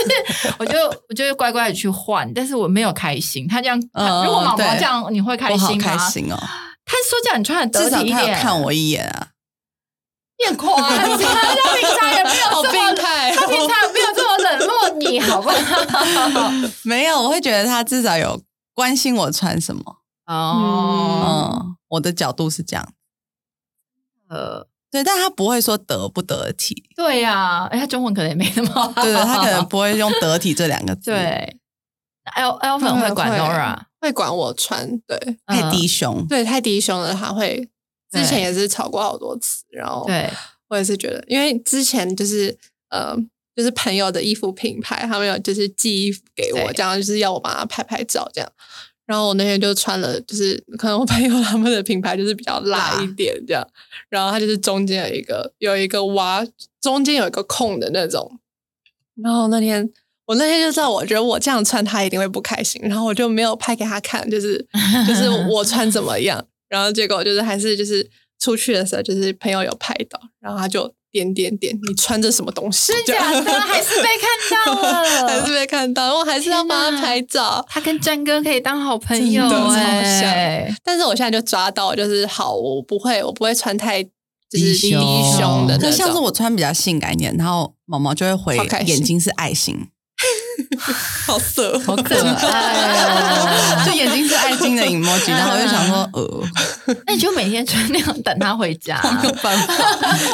[0.58, 3.48] 我就我就乖乖的去换，但是我没有开心。
[3.48, 5.96] 他这样，嗯如果毛毛这样，你会开心吗？
[5.96, 6.36] 开心哦！
[6.84, 9.28] 他说叫你穿的得体一点，看我一眼啊。
[10.38, 16.50] 变夸张，他平常也没有这么，病态他平常也没有这么冷落你，好不好？
[16.84, 18.40] 没有，我会觉得他至少有
[18.72, 19.98] 关心我穿什么。
[20.26, 22.88] 哦，嗯，我的角度是这样。
[24.30, 31.58] 呃，对，但他不会说得不得体，对呀，哎，他中文可能也没那么好，对对，他可能不会用得体这两个字，，对。
[32.34, 36.26] L L 粉会管 Nora，会管我穿，对太低胸。
[36.28, 37.70] 对，太低胸了，他会。
[38.10, 40.30] 对之前也是吵过好多次，然后对，
[40.68, 42.56] 我也是觉得，因为之前就是
[42.90, 43.16] 呃，
[43.54, 48.50] 就是朋友的衣服品牌，他们有就是寄衣服给我，对这样就是要我帮他拍拍照这样。
[49.06, 53.66] 然后我那天就穿了，就是可能我朋友他们的品牌就是比较辣辣一点这样，
[54.10, 56.46] 然后它就是中间有一个有一个挖，
[56.78, 58.38] 中间有一个空的那种。
[59.22, 59.90] 然后那天
[60.26, 64.62] 我那天就知道，我觉得我这样穿他一定会不开心，然后我就没有拍给他看，就是
[65.06, 66.46] 就是我穿怎么样。
[66.68, 72.92] 然后结果就是还是就是出去的时候，就是朋友有拍到，然后他就点点点，你穿着什么东西？
[72.92, 75.52] 真假的 还是被看到了 还是。
[75.52, 77.64] 被看到，我还是要帮他拍照。
[77.68, 84.10] 他跟詹哥可以当好朋友真的超哎，但是我现在就抓到，就是好，我不会，我不会穿太就
[84.52, 85.00] 是低低胸
[85.38, 86.18] 胸的那就像是。
[86.18, 89.88] 我穿比较性感一点，然后毛毛就会回眼睛是爱心，
[91.26, 93.84] 好色，好可爱哦。
[93.86, 96.44] 就眼睛是爱心的 emoji， 然后我就想说，呃，
[97.06, 99.74] 那你就每天穿那样等他回家，没有办法，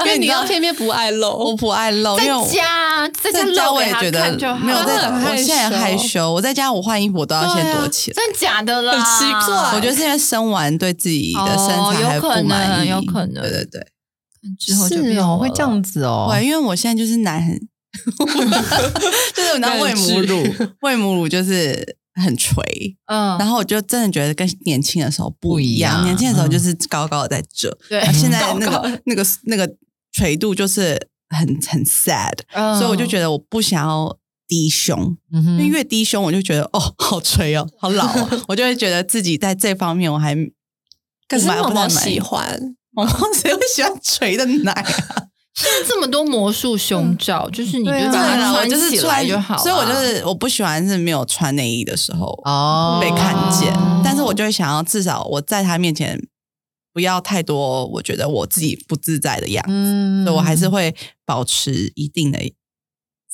[0.05, 1.57] 因为你知道要偏偏不爱露我。
[1.57, 4.21] 不爱露，因为在我家在家我也觉得
[4.59, 8.15] 没有在，我现在害羞，我在家我换衣服我都要先躲起来。
[8.15, 8.93] 真的假的啦？
[8.93, 13.87] 很奇怪我觉得是因为生完对自己的身哦材还不有可能满意，有可能对对对，
[14.59, 16.29] 之后就是变哦，会这样子哦。
[16.31, 17.59] 对，因为我现在就是奶很，
[19.35, 22.55] 就是我拿 喂母乳，喂母乳就是很垂，
[23.07, 29.69] 嗯，然后我就真的觉得跟年轻的时候不一样，一样年轻的时候就是高高的在这，对啊现在那 高高个那个那个
[30.13, 32.79] 垂度就是很很 sad，嗯。
[32.79, 40.35] 所以我就觉得我不想要低胸，因为越低胸我就觉得哦好垂哦，好老哦，我就会觉得自己在这方面我还
[41.27, 45.25] 可是不满毛毛不喜欢，毛毛谁会喜欢垂的奶啊？
[45.55, 48.13] 现在这么多魔术胸罩，就是你就对啊。
[48.13, 52.99] 把它当然了，我穿起就是出来来就好了，所以我就是我不喜欢是没有穿内衣的时候哦。
[53.01, 56.21] 被看见，哦但是我就会想要至少我在他面前
[56.93, 60.25] 不要太多我觉得我自己不自在的样子，嗯。
[60.25, 62.39] 所以我还是会保持一定的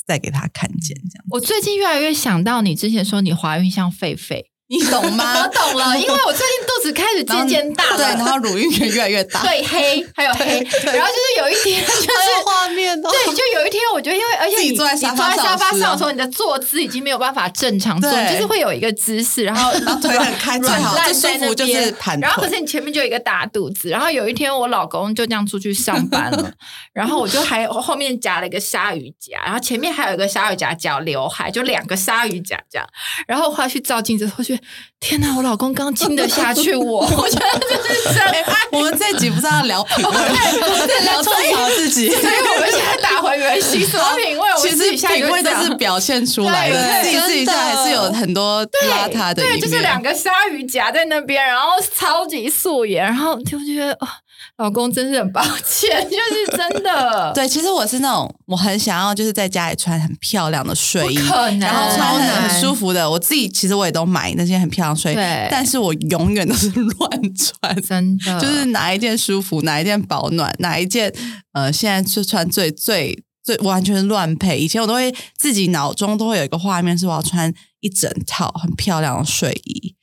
[0.06, 1.24] 再给他看见这样。
[1.30, 5.48] 我最近越来越想到你之前说你怀孕像狒狒，你懂吗 我？
[5.48, 9.42] 懂了，因为我最近肚子开始渐渐大了，对，然后乳晕也越来越大。
[9.44, 10.44] 对黑还有黑，
[10.84, 22.28] 然后就是有一天 就是画面哦，对，就有一天，我觉得，因为而且你自己坐在沙发你坐在沙发上的时候你的坐姿已经没有办法正常坐，就是会有一个姿势，然后然后腿很开，最软好烂在那最舒服就是边盘腿。
[22.28, 26.52] 然后可是你前面就有一个大肚子，然后有一天我老公就这样出去上班了，
[26.92, 32.86] 然后我就还后面夹了一个鲨鱼夹，然后前面还有一个鲨鱼夹夹刘海，就两个鲨鱼夹这样。
[33.26, 34.59] 然后后来去照镜子，我觉得
[35.00, 38.54] 天哪，我老公刚亲得下去我， 我觉得这是真爱。
[38.70, 42.10] 我们这集不是要聊品味， 是聊吐槽自己。
[42.10, 44.48] 所以我们现在打回原形，什么品味？
[44.50, 54.08] 我们其实品味都就是表现出来的，对自己自己下还是有很多邋遢的对，就是两个鲨鱼夹在那边，然后超级素颜，然后就觉得哦，
[54.58, 63.08] 老公真是很抱歉， 就是真的， 对，其实我是那种我很想要就是在家里穿很漂亮的睡衣，可能然后穿很舒服的。
[63.10, 65.16] 我自己其实我也都买那些很漂亮的睡衣，
[65.50, 67.82] 但是我永远都是 乱穿。
[67.82, 71.12] 真的就是哪一件舒服，哪一件保暖，哪一件
[71.52, 74.58] 呃，现在就穿最最最完全乱配。
[74.58, 79.94] 以前我都会自己脑中都会有一个画面，是我要穿一整套很漂亮的睡衣，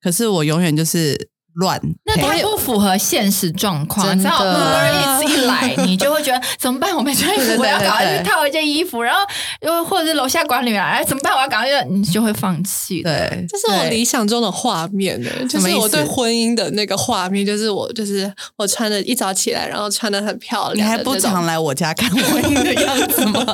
[0.00, 1.80] 可是我永远就是乱。
[2.04, 6.96] 那它不符合现实状况，真的你知道 Uber Eats 一来，你就会觉得怎么办？
[6.96, 9.20] 我没穿衣服，我要赶快去套一件衣服，然后
[9.60, 11.32] 又或者是楼下管理员，哎怎么办？
[11.34, 13.10] 我要赶快就你就会放弃的。
[13.10, 23.44] 对，这是我理想中的画面呢，就是我对婚姻的那个画面，就是我就是我穿的一早起来，然后穿的很漂亮你还不常来我家看婚姻的样子吗？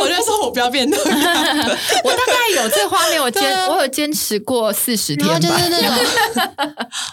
[0.00, 1.06] 我就说我不要变那样，
[2.04, 5.38] 我大概有这个画面，我坚我有坚持过四十天吧。
[5.38, 5.90] 就是那种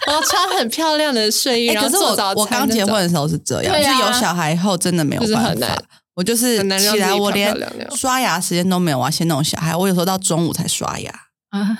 [0.06, 5.82] 我要穿很漂亮的睡衣，哎然后可是我做早餐我刚结婚的时候是这样，就是有小孩以后真的没有办就是很难法。
[6.14, 7.56] 我就是起来，我连
[7.96, 9.74] 刷牙时间都没有，我要先弄小孩。
[9.74, 11.10] 我有时候到中午才刷牙，
[11.48, 11.78] 啊，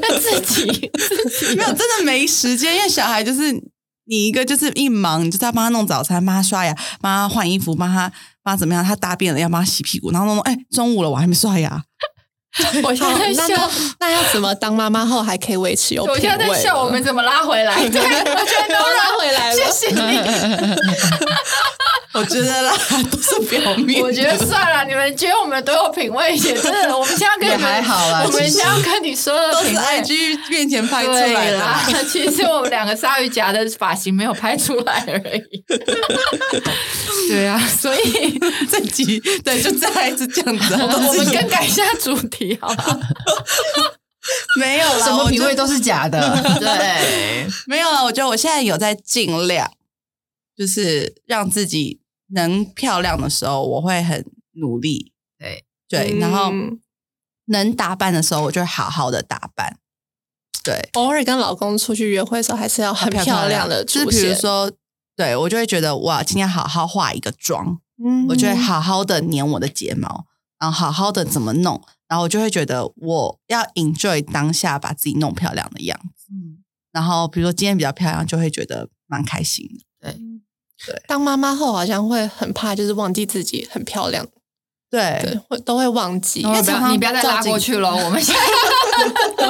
[0.00, 0.90] 那自己
[1.56, 3.52] 没有真的没时间，因为小孩就是
[4.06, 8.10] 你一个就是一忙，你就是要帮他弄早餐，帮他刷牙，帮他换衣服，帮他
[8.42, 8.84] 帮他怎么样？
[8.84, 11.84] 他大便了要帮他洗屁股，然后弄弄，哎，中午了我还没刷牙，
[12.82, 17.76] 我现在在笑那那，那要怎么当妈妈后还可以维持有我现在在笑我们怎么拉回来。
[17.88, 20.18] 对，我现在都都拉回来了 谢谢你。
[22.14, 22.72] 我觉得啦，
[23.08, 24.02] 都是表面。
[24.02, 29.82] 我觉得算了，你们觉得我们都有品味，也真的，我们现在跟你也们还好啦我们现在要跟你说的都是品味。
[29.82, 35.64] IG 面前拍出来的其实我们两个鲨鱼夹的发型没有拍出来而已。
[37.28, 40.74] 对啊，所以这集对，就再一次这样子。
[40.82, 43.00] 我们更改一下主题，好了？
[44.58, 46.18] 没有啦，什么品味都是假的。
[46.58, 49.70] 对，没有了，我觉得我现在有在尽量，
[50.56, 51.99] 就是让自己
[52.32, 55.12] 能漂亮的时候，我会很努力。
[55.38, 56.80] 对对，然后嗯
[57.46, 59.78] 能打扮的时候，我就会好好的打扮。
[60.62, 64.06] 对，偶尔跟老公出去约会的时候，还是要很漂亮的就是。
[64.06, 64.70] 比如说，
[65.16, 70.26] 对我就会觉得哇，今天好好化一个妆，嗯我就会好好的粘我的睫毛，
[70.58, 76.26] 然后好好的怎么弄，然后我就会觉得我要 enjoy 当下把自己弄漂亮的样子。
[76.30, 76.62] 嗯，
[76.92, 79.66] 然后比如说今天比较漂亮，就会觉得蛮开心
[79.98, 80.14] 的。
[81.06, 84.26] 当妈妈后，好像会很怕，就是忘记自己很漂亮，
[84.90, 86.40] 对，对，会都会忘记。
[86.40, 88.40] 你不要常常你不要再拉过去了，我们现在，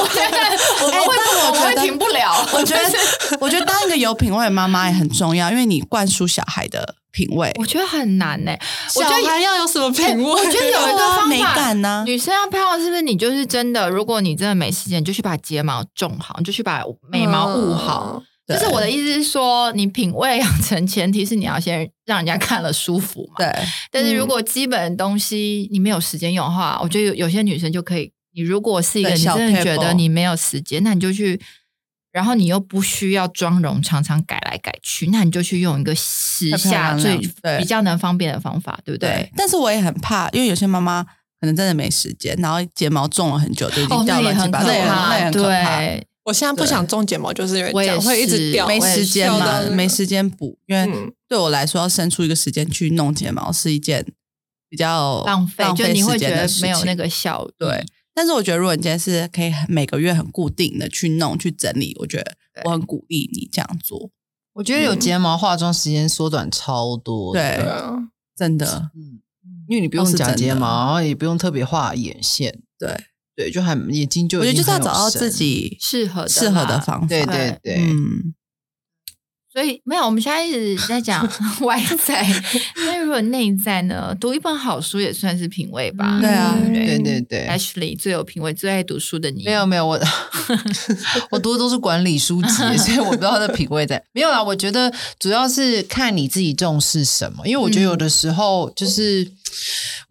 [0.00, 2.46] 我现在我们会但我我们会觉得停不了。
[2.52, 2.82] 我觉得，
[3.40, 7.52] 我觉得当一个有品味的妈妈也很重要，因为你灌输小孩的品味。
[7.58, 8.52] 我觉得很难呢、
[8.96, 10.24] 我小觉得孩要有什么品味？
[10.24, 13.88] 我觉得有一个 方法，美感呢女生要漂亮，是不是你就是真的？
[13.90, 18.22] 如果你真的没时间，你就去把睫毛种好，你就去把眉毛雾好。
[18.52, 23.34] 就是我的意思是说，你品味养成前提是你要先让人家看了舒服嘛。。
[23.38, 28.12] 对，但是如果基本的东西你没有时间用的话，我觉得有有些女生就可以。
[28.34, 31.38] 你如果是一个你真的觉得你没有时间，那你就去，
[32.12, 37.18] 然后你又不需要妆容常常改来改去，那你就去用一个时下最
[37.58, 39.32] 比较能方便的方法，对不对对？。
[39.36, 45.30] 但是我也很怕，因为有些妈妈可能真的没时间，然后睫毛种了很久就已经哦，掉那也很可乱七八糟。
[45.32, 54.06] 对，我现在不想种睫毛，就是因为我也这样会一直掉，没时间嘛没时间补，因为嗯对我来说，要生出一个时间去弄睫毛是一件
[54.68, 57.48] 比较浪费，就你会觉得时间的事情没有那个效。
[57.58, 57.84] 对。
[58.14, 64.10] 但是我觉得，如果你今天是可以很每个月很固定的去弄、去整理，我觉得我很鼓励你这样做。
[64.52, 67.32] 我觉得有睫毛化妆时间缩短超多。
[67.32, 67.58] 对
[68.36, 69.22] 真的，嗯，
[69.66, 72.94] 因为你不用假睫毛，也不用特别画眼线，对，
[73.34, 77.06] 对，就还眼睛就我觉得已经就是要找到自己适合的适合的啦方法。
[77.06, 78.34] 对对对，嗯，
[79.52, 81.26] 所以没有，我们现在一直在讲
[81.60, 82.26] 外在，
[82.76, 84.14] 那如果内在呢？
[84.20, 86.18] 读一本好书也算是品味吧？
[86.20, 87.46] 对啊不对对对。
[87.48, 90.00] Ashley 最有品味、最爱读书的你，没有没有，我
[91.30, 94.02] 我读的都是管理书籍，所以我不知道他的品味在。
[94.12, 99.30] 没有啦，我觉得主要是看你自己重视什么，因为我觉得有的时候就是，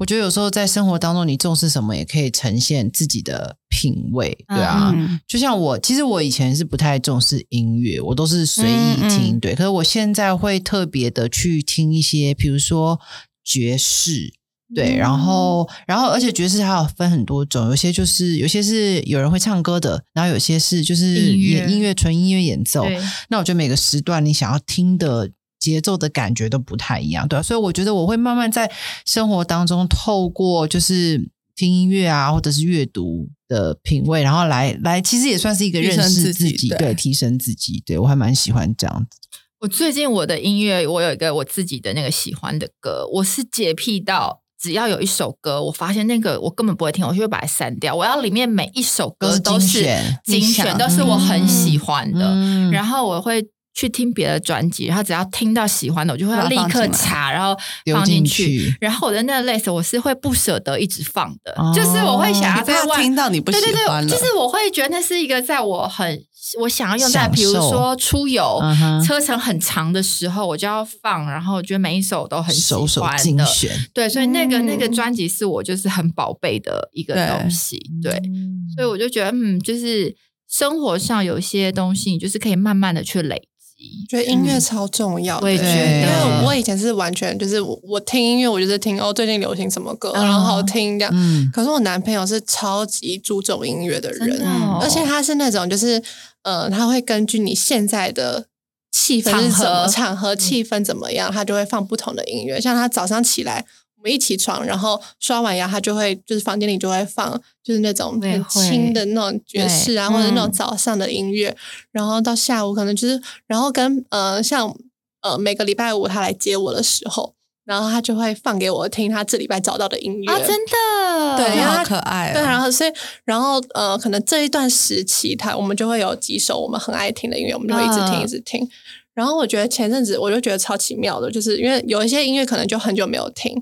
[0.02, 4.92] 我觉得有时候在生活当中，你重视什么也可以呈现自己的品味，对啊。
[4.96, 9.54] 嗯就像我，其实我以前是不太重视音乐，我都是随意听，嗯嗯对。
[9.54, 13.00] 可是我现在会特别的去听一些，比如说
[13.44, 14.34] 爵士，
[14.74, 22.88] 对，然后，然后，而且爵士还有分很多种，有些就是有些是有人会唱歌的，然后有些是就是音乐演音乐纯音乐演奏。
[23.30, 25.30] 那我觉得每个时段你想要听的
[25.62, 28.70] 节奏的感觉都不太一样，对、啊、所以我觉得我会慢慢在
[29.06, 37.84] 生活当中透过就是听音乐啊，或者是阅读的品味，然后来来，其实也算是一个认识自己自己，对对，提升自己。
[37.86, 39.20] 对我还蛮喜欢这样子。
[39.60, 47.94] 我最近我的音乐，我有一个我自己的那个喜欢的歌，我是洁癖到只要有一首歌，我发现那个我根本不会听，我就会把它删掉。
[47.94, 49.86] 我要里面每一首歌都是
[50.24, 52.26] 精选都是我很喜欢的。
[52.26, 53.46] 嗯然后我会
[53.82, 57.58] 去听别的专辑，然后只要听到喜欢的，我就会立刻查，然后
[57.92, 58.78] 放进进去。
[58.80, 61.74] 然后我的那个 list 我是会不舍得一直放的，哦。
[61.76, 66.24] 就是我会想要在听到你不喜对对对，欢了，就是我会觉得那是一个在我很
[66.60, 73.24] 我想要用在，比如说出游、嗯车程很长的时候，我就要放，然后我觉得每一首都很喜欢的。
[73.24, 80.16] 精选，对，所以那个、那个嗯专辑是我就是很宝贝的一个东西，对，嗯所以我就觉得，嗯，就是
[80.50, 83.48] 生活上有一些东西，你就是可以慢慢的去累
[83.82, 84.06] 积。
[84.08, 91.12] 觉得音乐超重要的，我也觉得因为我以前是完全就是我我听音乐，我就是听哦最近流行什么歌，嗯然后好听这样。
[91.16, 96.02] 嗯可是我男朋友是超级注重音乐的人，的哦而且他是那种就是
[96.44, 98.46] 呃，他会根据你现在的
[98.92, 102.60] 气氛是什么场合场合气氛怎么样，他就会放不同的音乐。
[102.60, 103.66] 像他早上起来。
[104.02, 111.56] 我们一起床，然后刷完牙，他就会就是房间里就会放，就是那种很轻的那种爵士啊，或者那种嗯早上的音乐。
[111.92, 114.76] 然后到下午可能就是，然后跟呃像
[115.22, 122.34] 呃每个礼拜五他来接我的时候，然后他就会放给我听他这礼拜找到的音乐啊，真的，对好可爱哦。
[122.34, 122.92] 对，然后所以，
[123.24, 128.68] 然后呃，可能这一段时期，他我们就会有几首我们很爱听的音乐，我们就会一直听，嗯一直听。
[129.14, 133.54] 然后我觉得前阵子我就觉得超奇妙的，就是因为有一些音乐可能就很久没有听，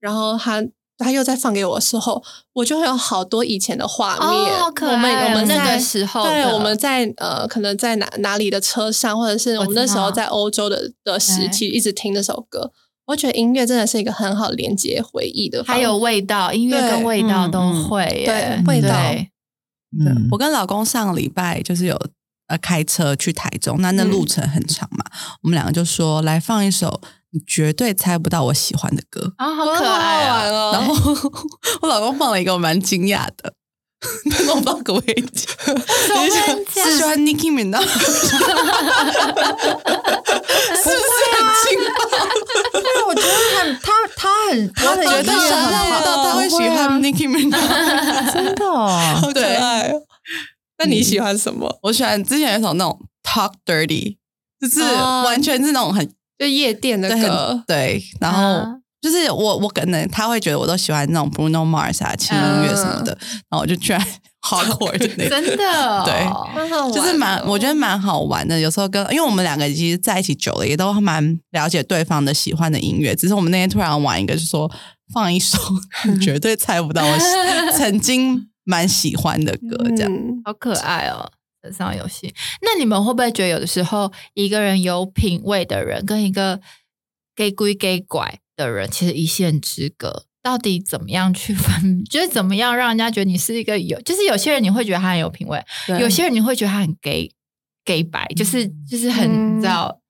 [0.00, 0.62] 然后他
[0.96, 2.22] 他又再放给我的时候，
[2.52, 4.28] 我就会有好多以前的画面。
[4.28, 12.72] 哦好可爱我们我们那在个时候对，我们在呃，可能在哪哪里的车上，或者是我们那时候在欧洲的的时期一直听这首歌。
[13.06, 18.94] 我觉得音乐真的是一个很好连接回忆的，还有味道，音乐跟味道都会耶，对味道
[19.98, 21.98] 嗯我跟老公上个礼拜就是有
[22.48, 25.02] 呃开车去台中，那那路程很长嘛，
[25.42, 30.44] 我们两个就说来放一首你绝对猜不到我喜欢的歌，啊，好可爱啊！
[30.48, 30.94] 哦然后
[31.82, 33.52] 我老公放了一个我蛮惊讶的，
[34.30, 35.46] 但是我不知道可不可以讲，
[36.84, 37.82] 是喜欢 Nicki Minaj，
[40.78, 41.88] 是不是很惊讶？
[42.72, 43.28] 对，我觉得
[43.60, 48.32] 很他他很他的绝对音乐想很好象不到他会喜欢 Nicki Minaj。
[48.32, 48.88] 真的哦，
[49.20, 50.00] 好可爱哦。
[50.78, 51.78] 那你喜欢什么？
[51.82, 54.16] 我喜欢之前有一首那种 Talk Dirty，
[54.60, 56.08] 就是哦完全是那种很
[56.38, 58.66] 就夜店的歌，对，然后啊
[59.00, 63.16] 就是我我可能他会觉得我都喜欢那种 Bruno Mars 啊轻音乐什么的，
[63.48, 64.00] 然后我就居然
[64.42, 65.30] hardcore 的那种。
[65.42, 66.14] 真的对
[66.54, 68.58] 蛮好玩就是蛮，我觉得蛮好玩的。
[68.58, 73.14] 有时候跟，因为我们两个其实在一起久了，也都蛮了解对方的喜欢的音乐。
[73.14, 74.68] 只是我们那天突然玩一个，就说
[75.14, 75.56] 放一首
[76.06, 77.24] 你 绝对猜不到我喜
[77.78, 80.12] 曾经蛮喜欢的歌，这样。
[80.12, 81.30] 嗯好可爱哦！
[81.62, 86.60] 车上游戏，那你们会不会觉得有的时候一个人有品味的人跟一个
[87.34, 90.24] gay 归 gay 拐的人，其实一线之隔？
[90.40, 92.02] 到底怎么样去分？
[92.04, 95.62] 就是怎么样让人家觉得你是一个有，就是有些人你会觉得他很有品味，
[96.00, 97.30] 有些人你会觉得他很 gay
[97.84, 100.00] gay 白，就是就是很、嗯你知道，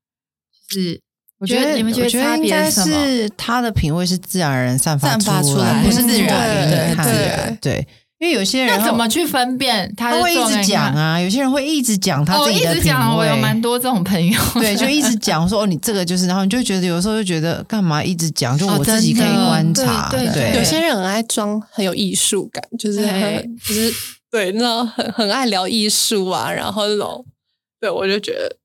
[0.68, 1.00] 就是
[1.38, 3.06] 我觉得你们觉得差别是什么？
[3.06, 7.88] 是他的品味是自然而然散发出来，来不是自然对对，
[8.18, 9.92] 因为有些人那怎么去分辨？
[9.96, 10.66] 他他会一直？
[10.66, 11.20] 讲啊？
[11.20, 23.92] 有些人会一直讲他自己的品直讲，我有蛮多这种朋友， 对，就一直讲说哦，你这个就是，然后你就觉得有时候就觉得干嘛一直讲，就哦我自己可以观察，对对对有些人很爱装很有艺术感，就是很就是
[24.30, 27.24] 对那种很很爱聊艺术啊，然后那种。
[27.80, 28.56] 对我就觉得。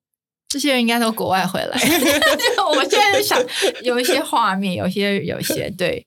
[0.49, 1.79] 这些人应该都国外回来。
[2.75, 3.39] 我现在想
[3.83, 6.03] 有一些画面，有些有些对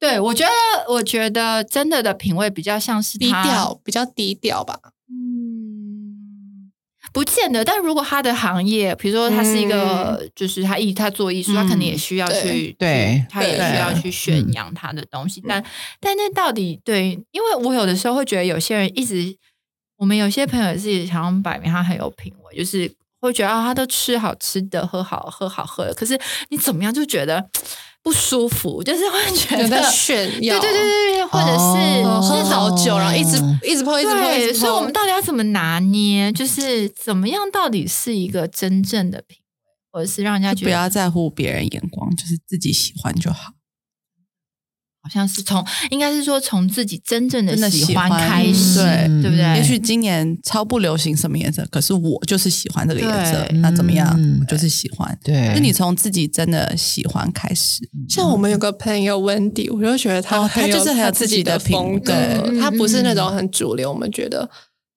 [0.00, 0.50] 对，我觉得
[0.92, 4.80] 我觉得真的的品味比较像是低他调比较低调吧。
[5.10, 6.72] 嗯，
[7.12, 7.62] 不见得。
[7.62, 15.42] 但如果他的行业，比如说他是一个，就是他艺他做艺术，他肯定也需要去，对，他也需要去宣扬他的东西。
[15.46, 15.62] 但
[16.00, 17.10] 但那到底对？
[17.32, 19.36] 因为我有的时候会觉得有些人一直，
[19.98, 22.90] 我们有些朋友自己想要摆明他很有品味，就是
[23.20, 27.50] 会觉得啊，他都吃好吃的，喝好喝好喝的，可是你怎么样就觉得。
[28.02, 36.32] 不舒服，就是会觉得炫耀，对对对对对，或者是喝好酒，然后一直一直碰，一直碰，所以我们到底要怎么拿捏？
[36.32, 43.52] 就是怎么样，到底是一个真正的品味，或者是让人家觉得不要在乎别人眼光，就是自己喜欢就好。
[45.02, 49.56] 好像是从，应该是说从自己真正的喜欢开始，对对不对？
[49.56, 54.08] 也许今年超不流行什么颜色，可是我就是喜欢这个颜色，那怎么样？
[54.40, 55.18] 我就是喜欢。
[55.24, 57.80] 对，就你从自己真的喜欢开始。
[58.08, 62.12] 像我们有个朋友温迪，我就觉得他他就是很有自己的风格，
[62.60, 63.90] 他不是那种很主流。
[63.90, 64.48] 我们觉得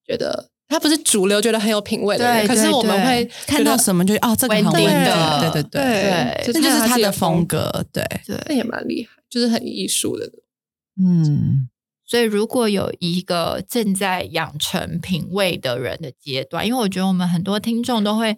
[0.06, 2.46] 觉得他不是主流，觉得很有品味的人。
[2.46, 7.86] 可是我们会看到什么就哦，这个很稳定的，对对对，这就是他的风格。
[7.94, 10.32] 对对，那也蛮厉害，就是很艺术的。
[11.02, 11.68] 嗯，
[12.06, 18.38] 所以如果有一个正在养成品味的人的阶段，因为我觉得我们很多听众都会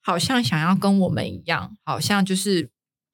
[0.00, 2.70] 好像想要跟我们一样，好像就是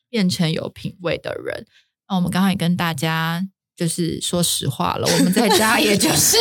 [0.09, 1.67] 变成有品味的人。
[2.09, 3.49] 那我们刚刚也跟大家。
[3.77, 6.39] 就是说实话了，我们在家也就是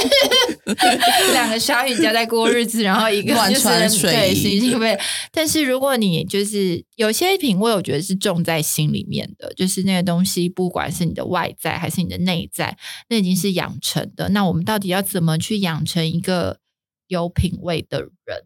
[1.33, 4.97] 两个鲨鱼家在过日子，然后一个就是对洗洗被。
[5.33, 12.77] 但是如果你就是有些品味，我觉得是种在心里面的，就是那个东西，不管是你的外在还是你的内在，
[13.09, 14.29] 那已经是养成的。
[14.29, 16.59] 那我们到底要怎么去养成一个
[17.07, 18.45] 有品味的人？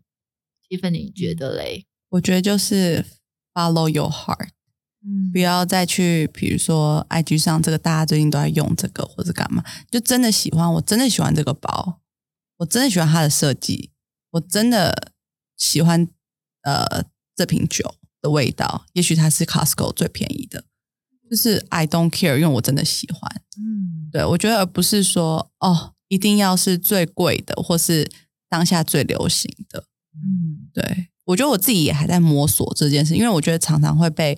[0.67, 1.85] 七分，你觉得嘞？
[2.09, 3.05] 我觉得就是
[3.53, 4.49] follow your heart。
[5.01, 9.63] 嗯，不要再去，比如说 IG 上这个，大家最近都在用这个，或者干嘛？
[9.89, 12.01] 就真的喜欢，我真的喜欢这个包，
[12.57, 13.91] 我真的喜欢它的设计，
[14.31, 15.13] 我真的
[15.55, 16.05] 喜欢
[16.63, 18.85] 呃这瓶酒的味道。
[18.91, 20.65] 也许它是 Costco 最便宜的，
[21.29, 23.41] 就是 I don't care，因为我真的喜欢。
[23.57, 28.11] 嗯，对我觉得而不是说哦，一定要是最贵的，或是
[28.49, 29.85] 当下最流行的。
[30.13, 34.37] 嗯，对我觉得我自己也还在摸索这件事，因为我觉得常常会被。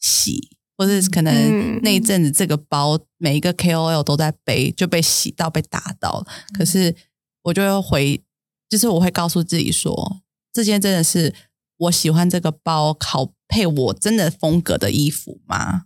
[0.00, 6.26] 洗，或者是可能那一阵子这个包每一个 KOL 都在背，就被洗到被打到。
[6.56, 6.94] 可是
[7.42, 8.22] 我就会回，
[8.68, 10.22] 就是我会告诉自己说，
[10.52, 11.34] 这件真的是
[11.78, 15.82] 我喜欢这个包，好配我真的风格的衣服吗？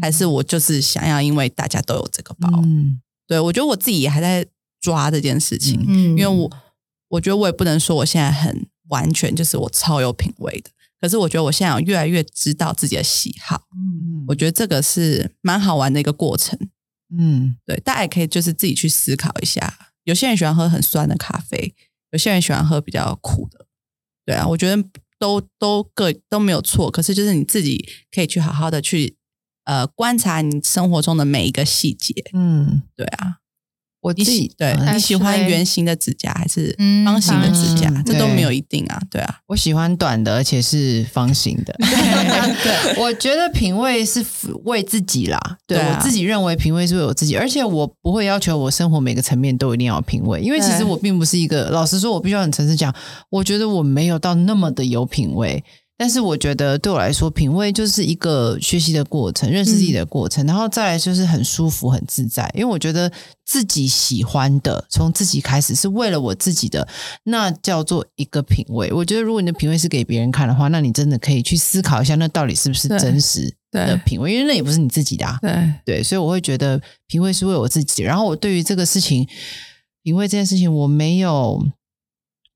[0.00, 2.48] 还是我就是想要，因为大家都有这个包？
[2.64, 4.46] 嗯对我觉得我自己也还在
[4.80, 6.50] 抓这件事情，因为我
[7.08, 10.70] 我觉得我也不能说我现在很完全就是我超有品味的。
[11.02, 16.56] 可是我觉得我现在越来越知道自己的喜好，嗯，我觉得这个是蛮好玩的一个过程，
[17.18, 19.90] 嗯，对，大家也可以就是自己去思考一下。
[20.04, 21.74] 有些人喜欢喝很酸的咖啡，
[22.12, 23.66] 有些人喜欢喝比较苦的，
[24.24, 24.88] 对啊，我觉得
[25.18, 26.88] 都都各都没有错。
[26.88, 29.16] 可是就是你自己可以去好好的去
[29.64, 33.38] 呃观察你生活中的每一个细节，嗯，对啊。
[34.02, 37.88] 我自己对你喜欢圆形的指甲还是方形的指甲？
[38.04, 39.38] 这都没有一定啊，对啊。
[39.46, 41.72] 我喜欢短的，而且是方形的。
[41.78, 44.24] 对， 我觉得品味是
[44.64, 45.38] 为自己啦。
[45.66, 51.70] 对我自己认为品味是为我自己，而且我不会要求我生活每个层面都一定要品味，因为其实我并不是一个。
[51.70, 52.92] 老实说，我必须要很诚实讲，
[53.30, 55.62] 我觉得我没有到那么的有品味。
[56.02, 62.50] 但是我觉得对我来说，品味就是一个学习的过程，认识自己的过程，然后再来就是很舒服、很自在。
[62.56, 63.08] 因为我觉得
[63.44, 66.88] 自己喜欢的，从自己开始是为了我自己的，
[67.22, 68.92] 那叫做一个品味。
[68.92, 74.34] 我觉得如果你的品味是给别人看的话，那你真的可以去思考一下，那到底是不是真实的品味？
[74.34, 75.24] 因为那也不是你自己的。
[75.40, 78.02] 对对，所以我会觉得品味是为我自己。
[78.02, 79.24] 然后我对于这个事情，
[80.02, 81.64] 品味这件事情，我没有，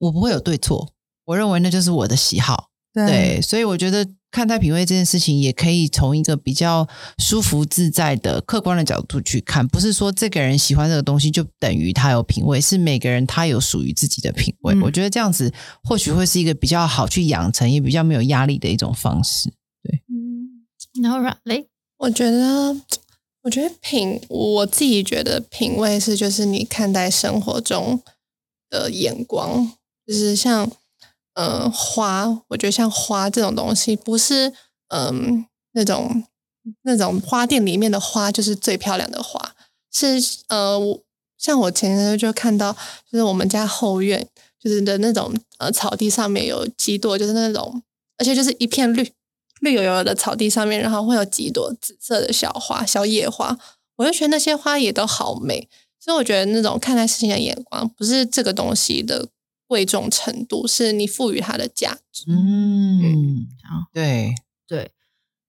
[0.01, 0.95] 我不会有对错。
[1.27, 2.71] 我认为那就是我的喜好。
[3.05, 6.89] 对，所以我觉得看待品味这件事情，也可以从一个比较
[7.19, 14.75] 舒服自在的客观的角度去看，不是说这个人喜欢这个东西就等于他有品味，是每个人他有属于自己的品味。
[14.81, 15.53] 我觉得这样子
[15.85, 19.51] 或许会是一个比较好去养成，也比较没有压力的一种方式。
[19.83, 21.67] 对，嗯，然后雷，
[21.99, 22.75] 我觉得，
[23.43, 28.03] 我觉得品，我自己觉得品味是就是你看待生活中
[28.71, 29.71] 的眼光，
[30.07, 30.73] 就是像。
[31.37, 34.51] 嗯，花，我觉得像花这种东西，不是
[34.89, 36.25] 嗯那种
[36.83, 39.55] 那种花店里面的花就是最漂亮的花，
[39.93, 40.19] 是
[40.49, 41.03] 呃我，
[41.37, 42.73] 像我前天就看到，
[43.13, 44.27] 就是我们家后院
[44.59, 47.83] 就是的那种呃草地上面有几朵，就是那种，
[48.17, 49.13] 而且就是一片绿
[49.61, 53.59] 绿油油的草地上面，然后会有几朵紫色的小花、小野花，
[53.97, 55.69] 我就觉得那些花也都好美，
[56.01, 59.29] 所以我觉得那种看待事情的眼光，不是这个东西的。
[59.67, 62.25] 贵重程度，是你赋予它的价值。
[62.29, 63.87] 嗯，好。
[63.93, 64.35] 对，
[64.67, 64.91] 对，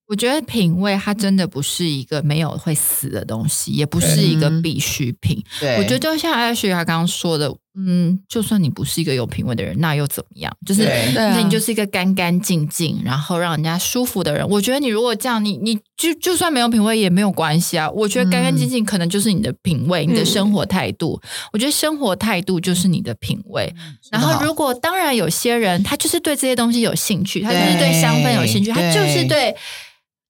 [0.07, 4.61] 我觉得品味它真的不是一个没有会死的东西，也不是一个嗯。
[4.61, 5.43] 必需品。
[5.59, 10.51] 对，我觉得就像艾雪她刚刚说的，嗯，就算你不是一个有品味的人，那又怎么样？
[10.65, 14.47] 就是那你就是一个干干净净，然后让人家舒服的人。
[14.49, 17.89] 我觉得你如果这样，你你就就算没有品味也没有关系啊。
[17.91, 21.21] 我觉得干干净净可能就是你的品味，你的生活态度。
[21.53, 23.71] 我觉得生活态度就是你的品味。
[24.09, 29.55] 然后，如果当然有些人他就是对这些东西有兴趣，他就是对香氛有兴趣，他就是对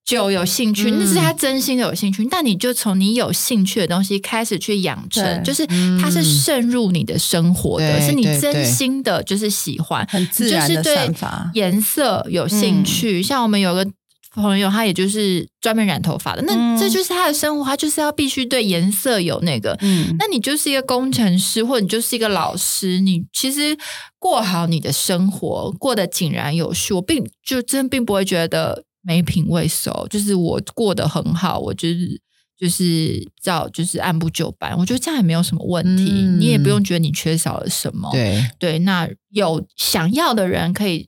[0.07, 2.25] 酒有兴趣，嗯那是他真心的有兴趣。
[2.31, 5.67] 但你就从你有兴趣的东西开始去养成，就是
[6.01, 11.15] 它是渗入你的生活的，是你真心的，就是喜欢，很自然的你就是对
[11.53, 13.21] 颜色有兴趣。
[13.21, 13.85] 像我们有个
[14.33, 19.77] 朋友，他也就是专门染头发的，那、嗯这就是他的生活，他就是要必须对颜色有那个。
[19.81, 23.77] 嗯，那你就是一个工程师，或者你就是一个老师，你其实
[24.17, 32.21] 过好你的生活，过得井然有序，我并就真并不会觉得没品味熟，就是我过得很好，我就是
[32.57, 38.11] 就是照就是按部就班，我觉得这样也没有什么问题，嗯你也不用觉得你缺少了什么。
[38.11, 41.07] 对，对，那有想要的人可以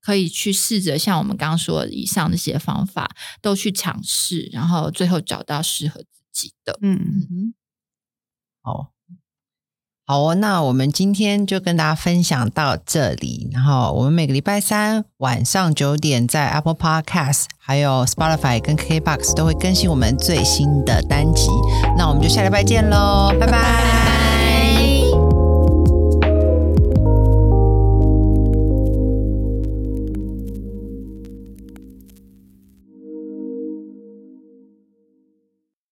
[0.00, 3.10] 可以去试着像我们刚刚说的以上那些方法
[3.42, 6.78] 都去尝试，然后最后找到适合自己的。
[6.82, 7.54] 嗯，嗯，
[8.62, 8.92] 好，
[10.10, 13.48] 好哦，那我们今天就跟大家分享到这里。
[13.52, 21.48] 然后我们每个礼拜三晚上九点在 Apple Podcast、还有 Spotify 跟 KBox 都会更新我们最新的单集。
[21.96, 24.19] 那我们就下礼拜见喽，拜拜